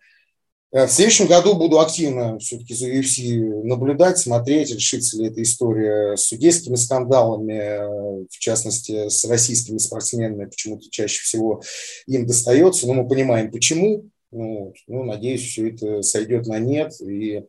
Э, 0.77 0.87
в 0.87 0.91
следующем 0.91 1.27
году 1.27 1.55
буду 1.55 1.81
активно 1.81 2.39
все-таки 2.39 2.75
за 2.75 2.91
UFC 2.91 3.63
наблюдать, 3.65 4.19
смотреть, 4.19 4.75
решится 4.75 5.17
ли 5.17 5.29
эта 5.29 5.41
история 5.41 6.17
с 6.17 6.25
судейскими 6.25 6.75
скандалами, 6.75 7.55
э, 7.55 8.27
в 8.31 8.39
частности, 8.39 9.09
с 9.09 9.25
российскими 9.25 9.79
спортсменами, 9.79 10.45
почему-то 10.45 10.91
чаще 10.91 11.23
всего 11.23 11.63
им 12.07 12.27
достается, 12.27 12.87
но 12.87 12.93
мы 12.93 13.09
понимаем, 13.09 13.51
почему, 13.51 14.11
ну, 14.31 14.75
ну, 14.87 15.05
надеюсь, 15.05 15.47
все 15.49 15.71
это 15.71 16.03
сойдет 16.03 16.47
на 16.47 16.59
нет 16.59 16.93
и 17.01 17.45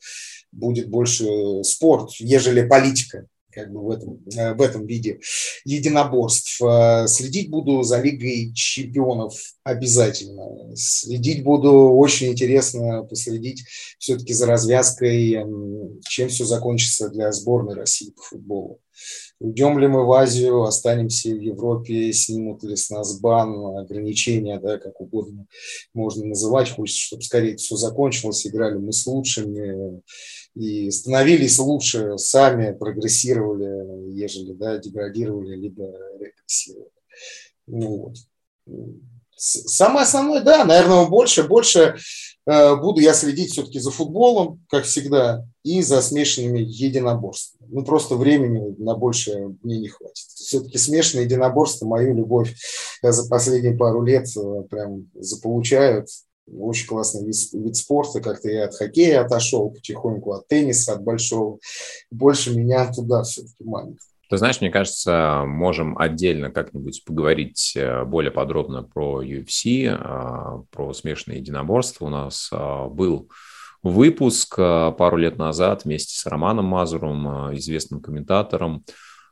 будет 0.53 0.87
больше 0.87 1.27
спорт, 1.63 2.11
ежели 2.19 2.65
политика 2.65 3.27
как 3.51 3.71
бы 3.71 3.81
в 3.81 3.89
этом, 3.89 4.23
э, 4.35 4.53
в 4.53 4.61
этом 4.61 4.85
виде 4.85 5.19
единоборств. 5.65 6.61
Э, 6.61 7.07
следить 7.07 7.49
буду 7.49 7.83
за 7.83 8.01
Лигой 8.01 8.53
чемпионов 8.53 9.33
обязательно. 9.63 10.75
Следить 10.75 11.43
буду, 11.43 11.71
очень 11.71 12.27
интересно 12.27 13.03
последить 13.03 13.63
все-таки 13.99 14.33
за 14.33 14.45
развязкой, 14.45 15.37
чем 16.07 16.29
все 16.29 16.45
закончится 16.45 17.09
для 17.09 17.31
сборной 17.31 17.75
России 17.75 18.11
по 18.11 18.21
футболу. 18.21 18.79
Уйдем 19.39 19.77
ли 19.77 19.87
мы 19.87 20.05
в 20.05 20.11
Азию, 20.13 20.63
останемся 20.63 21.29
в 21.29 21.39
Европе, 21.39 22.11
снимут 22.11 22.63
ли 22.63 22.75
с 22.75 22.89
нас 22.89 23.19
бан, 23.19 23.77
ограничения, 23.77 24.59
да, 24.59 24.79
как 24.79 24.99
угодно 24.99 25.45
можно 25.93 26.25
называть. 26.25 26.71
Хочется, 26.71 27.01
чтобы 27.01 27.21
скорее 27.21 27.55
все 27.57 27.75
закончилось, 27.75 28.47
играли 28.47 28.77
мы 28.77 28.91
с 28.91 29.05
лучшими 29.05 30.01
и 30.55 30.89
становились 30.89 31.59
лучше 31.59 32.17
сами, 32.17 32.75
прогрессировали, 32.75 34.11
ежели 34.11 34.53
да, 34.53 34.79
деградировали, 34.79 35.55
либо 35.55 35.93
регрессировали. 36.19 36.91
Ну, 37.67 38.13
вот. 38.65 38.87
Самое 39.37 40.03
основное, 40.03 40.41
да, 40.41 40.65
наверное, 40.65 41.05
больше, 41.05 41.43
больше 41.43 41.95
э, 42.47 42.75
буду 42.75 43.01
я 43.01 43.13
следить 43.13 43.51
все-таки 43.51 43.77
за 43.79 43.91
футболом, 43.91 44.65
как 44.67 44.85
всегда, 44.85 45.45
и 45.63 45.83
за 45.83 46.01
смешанными 46.01 46.59
единоборствами. 46.59 47.69
Ну, 47.69 47.85
просто 47.85 48.15
времени 48.15 48.75
на 48.79 48.95
больше 48.95 49.55
мне 49.61 49.77
не 49.77 49.89
хватит. 49.89 50.25
Все-таки 50.33 50.79
смешанные 50.79 51.25
единоборства 51.25 51.85
мою 51.85 52.15
любовь 52.15 52.55
за 53.03 53.29
последние 53.29 53.77
пару 53.77 54.01
лет 54.01 54.27
э, 54.35 54.63
прям 54.69 55.07
заполучают. 55.13 56.07
Очень 56.51 56.87
классный 56.87 57.25
вид, 57.25 57.35
вид 57.53 57.75
спорта. 57.75 58.21
Как-то 58.21 58.49
я 58.49 58.65
от 58.65 58.75
хоккея 58.75 59.23
отошел 59.23 59.69
потихоньку, 59.69 60.31
от 60.31 60.47
тенниса, 60.47 60.93
от 60.93 61.03
большого. 61.03 61.59
Больше 62.09 62.57
меня 62.57 62.91
туда 62.91 63.21
все-таки 63.21 63.63
манит. 63.63 63.99
Ты 64.29 64.37
знаешь, 64.37 64.59
мне 64.59 64.69
кажется, 64.69 65.43
можем 65.45 65.97
отдельно 65.97 66.51
как-нибудь 66.51 67.03
поговорить 67.05 67.73
э, 67.75 68.03
более 68.03 68.31
подробно 68.31 68.83
про 68.83 69.23
UFC, 69.23 69.87
э, 69.87 70.63
про 70.69 70.93
смешанные 70.93 71.39
единоборства. 71.39 72.05
У 72.05 72.09
нас 72.09 72.49
э, 72.51 72.87
был 72.89 73.29
выпуск 73.83 74.55
пару 74.57 75.15
лет 75.15 75.37
назад 75.37 75.85
вместе 75.85 76.17
с 76.17 76.25
Романом 76.25 76.65
Мазуром, 76.65 77.55
известным 77.55 78.01
комментатором 78.01 78.83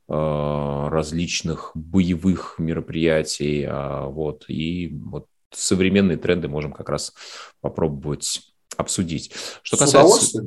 различных 0.07 1.71
боевых 1.73 2.55
мероприятий. 2.59 3.67
Вот, 3.67 4.45
и 4.47 4.95
вот 5.03 5.25
современные 5.51 6.17
тренды 6.17 6.47
можем 6.47 6.73
как 6.73 6.89
раз 6.89 7.13
попробовать 7.59 8.53
обсудить. 8.77 9.33
Что 9.63 9.77
касается... 9.77 10.43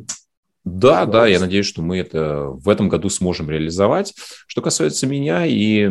Да, 0.74 1.06
да, 1.06 1.26
я 1.26 1.40
надеюсь, 1.40 1.66
что 1.66 1.82
мы 1.82 1.98
это 1.98 2.46
в 2.48 2.68
этом 2.68 2.88
году 2.88 3.08
сможем 3.08 3.50
реализовать. 3.50 4.14
Что 4.46 4.62
касается 4.62 5.06
меня 5.06 5.44
и 5.46 5.88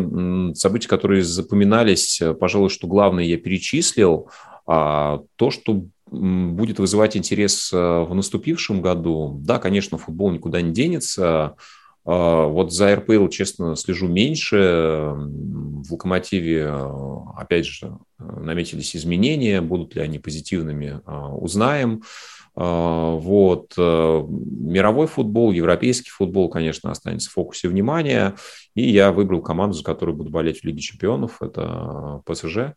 событий, 0.53 0.87
которые 0.87 1.23
запоминались, 1.23 2.21
э, 2.21 2.33
пожалуй, 2.33 2.69
что 2.69 2.87
главное 2.87 3.23
я 3.23 3.37
перечислил, 3.37 4.29
а 4.65 5.21
то, 5.35 5.51
что 5.51 5.85
будет 6.09 6.79
вызывать 6.79 7.17
интерес 7.17 7.71
э, 7.73 7.77
в 7.77 8.13
наступившем 8.13 8.81
году, 8.81 9.39
да, 9.41 9.59
конечно, 9.59 9.97
футбол 9.97 10.31
никуда 10.31 10.61
не 10.61 10.71
денется. 10.71 11.55
Вот 12.05 12.71
за 12.71 12.95
РПЛ, 12.95 13.27
честно, 13.27 13.75
слежу 13.75 14.07
меньше. 14.07 15.11
В 15.13 15.91
«Локомотиве», 15.91 16.73
опять 17.35 17.65
же, 17.65 17.97
наметились 18.17 18.95
изменения. 18.95 19.59
Будут 19.59 19.93
ли 19.93 20.01
они 20.01 20.17
позитивными, 20.17 21.01
узнаем. 21.05 22.03
Вот. 22.57 23.77
Мировой 23.77 25.05
футбол, 25.05 25.51
европейский 25.51 26.09
футбол, 26.09 26.49
конечно, 26.49 26.89
останется 26.89 27.29
в 27.29 27.33
фокусе 27.33 27.67
внимания. 27.67 28.35
И 28.73 28.89
я 28.89 29.11
выбрал 29.11 29.41
команду, 29.41 29.75
за 29.75 29.83
которую 29.83 30.15
буду 30.15 30.31
болеть 30.31 30.61
в 30.61 30.63
Лиге 30.63 30.81
чемпионов. 30.81 31.41
Это 31.41 32.23
ПСЖ. 32.25 32.73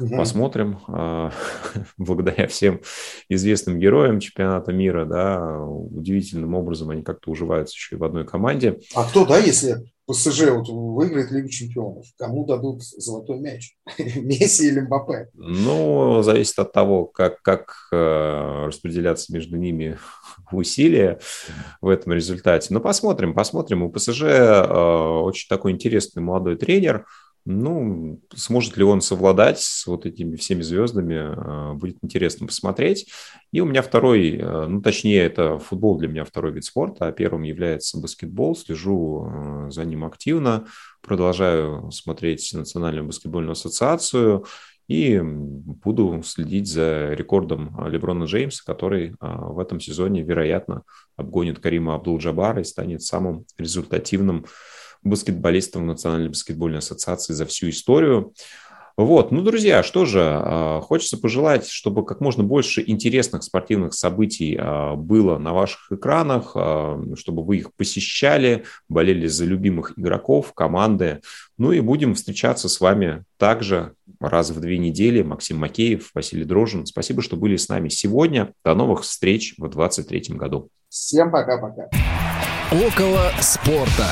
Угу. 0.00 0.16
Посмотрим. 0.16 0.78
А, 0.88 1.30
благодаря 1.98 2.46
всем 2.48 2.80
известным 3.28 3.78
героям 3.78 4.20
чемпионата 4.20 4.72
мира, 4.72 5.04
да, 5.04 5.60
удивительным 5.60 6.54
образом 6.54 6.90
они 6.90 7.02
как-то 7.02 7.30
уживаются 7.30 7.74
еще 7.74 7.96
и 7.96 7.98
в 7.98 8.04
одной 8.04 8.24
команде. 8.24 8.80
А 8.94 9.04
кто, 9.04 9.24
да, 9.24 9.38
если 9.38 9.84
ПСЖ 10.06 10.50
вот 10.50 10.68
выиграет 10.68 11.30
Лигу 11.30 11.48
чемпионов, 11.48 12.06
кому 12.18 12.44
дадут 12.44 12.82
золотой 12.82 13.38
мяч? 13.38 13.76
Месси 13.98 14.68
или 14.68 14.80
Мбаппе? 14.80 15.28
Ну, 15.34 16.22
зависит 16.22 16.58
от 16.58 16.72
того, 16.72 17.06
как, 17.06 17.40
как 17.42 17.74
э, 17.92 18.66
распределяться 18.66 19.32
между 19.32 19.56
ними 19.56 19.98
усилия 20.52 21.18
в 21.80 21.88
этом 21.88 22.12
результате. 22.12 22.72
Но 22.74 22.80
посмотрим, 22.80 23.34
посмотрим. 23.34 23.82
У 23.82 23.90
ПСЖ 23.90 24.22
э, 24.22 25.20
очень 25.22 25.48
такой 25.48 25.72
интересный 25.72 26.22
молодой 26.22 26.56
тренер– 26.56 27.06
ну, 27.46 28.20
сможет 28.34 28.76
ли 28.76 28.84
он 28.84 29.02
совладать 29.02 29.60
с 29.60 29.86
вот 29.86 30.06
этими 30.06 30.36
всеми 30.36 30.62
звездами, 30.62 31.16
а, 31.18 31.74
будет 31.74 31.98
интересно 32.02 32.46
посмотреть. 32.46 33.10
И 33.52 33.60
у 33.60 33.66
меня 33.66 33.82
второй, 33.82 34.40
а, 34.42 34.66
ну, 34.66 34.80
точнее, 34.80 35.20
это 35.20 35.58
футбол 35.58 35.98
для 35.98 36.08
меня 36.08 36.24
второй 36.24 36.52
вид 36.52 36.64
спорта, 36.64 37.06
а 37.06 37.12
первым 37.12 37.42
является 37.42 38.00
баскетбол. 38.00 38.56
Слежу 38.56 39.26
а, 39.26 39.70
за 39.70 39.84
ним 39.84 40.04
активно, 40.04 40.66
продолжаю 41.02 41.90
смотреть 41.90 42.50
Национальную 42.54 43.06
баскетбольную 43.06 43.52
ассоциацию 43.52 44.46
и 44.88 45.20
буду 45.22 46.22
следить 46.24 46.68
за 46.68 47.12
рекордом 47.12 47.74
Леброна 47.88 48.24
Джеймса, 48.24 48.62
который 48.66 49.16
в 49.18 49.58
этом 49.58 49.80
сезоне, 49.80 50.22
вероятно, 50.22 50.82
обгонит 51.16 51.58
Карима 51.58 51.94
Абдул-Джабара 51.94 52.60
и 52.60 52.64
станет 52.64 53.00
самым 53.00 53.46
результативным 53.56 54.44
баскетболистом 55.04 55.86
Национальной 55.86 56.28
баскетбольной 56.28 56.78
ассоциации 56.78 57.32
за 57.32 57.46
всю 57.46 57.70
историю. 57.70 58.32
Вот, 58.96 59.32
ну, 59.32 59.42
друзья, 59.42 59.82
что 59.82 60.04
же, 60.04 60.20
а, 60.22 60.80
хочется 60.80 61.18
пожелать, 61.18 61.66
чтобы 61.66 62.04
как 62.04 62.20
можно 62.20 62.44
больше 62.44 62.82
интересных 62.86 63.42
спортивных 63.42 63.92
событий 63.92 64.56
а, 64.56 64.94
было 64.94 65.36
на 65.38 65.52
ваших 65.52 65.90
экранах, 65.90 66.52
а, 66.54 67.02
чтобы 67.16 67.42
вы 67.42 67.56
их 67.56 67.74
посещали, 67.74 68.64
болели 68.88 69.26
за 69.26 69.46
любимых 69.46 69.98
игроков, 69.98 70.52
команды. 70.54 71.22
Ну 71.58 71.72
и 71.72 71.80
будем 71.80 72.14
встречаться 72.14 72.68
с 72.68 72.80
вами 72.80 73.24
также 73.36 73.94
раз 74.20 74.50
в 74.50 74.60
две 74.60 74.78
недели. 74.78 75.22
Максим 75.22 75.58
Макеев, 75.58 76.10
Василий 76.14 76.44
Дрожин. 76.44 76.86
Спасибо, 76.86 77.20
что 77.20 77.36
были 77.36 77.56
с 77.56 77.68
нами 77.68 77.88
сегодня. 77.88 78.52
До 78.64 78.76
новых 78.76 79.02
встреч 79.02 79.54
в 79.58 79.68
2023 79.68 80.36
году. 80.36 80.68
Всем 80.88 81.32
пока-пока. 81.32 81.88
Около 82.70 83.32
спорта. 83.40 84.06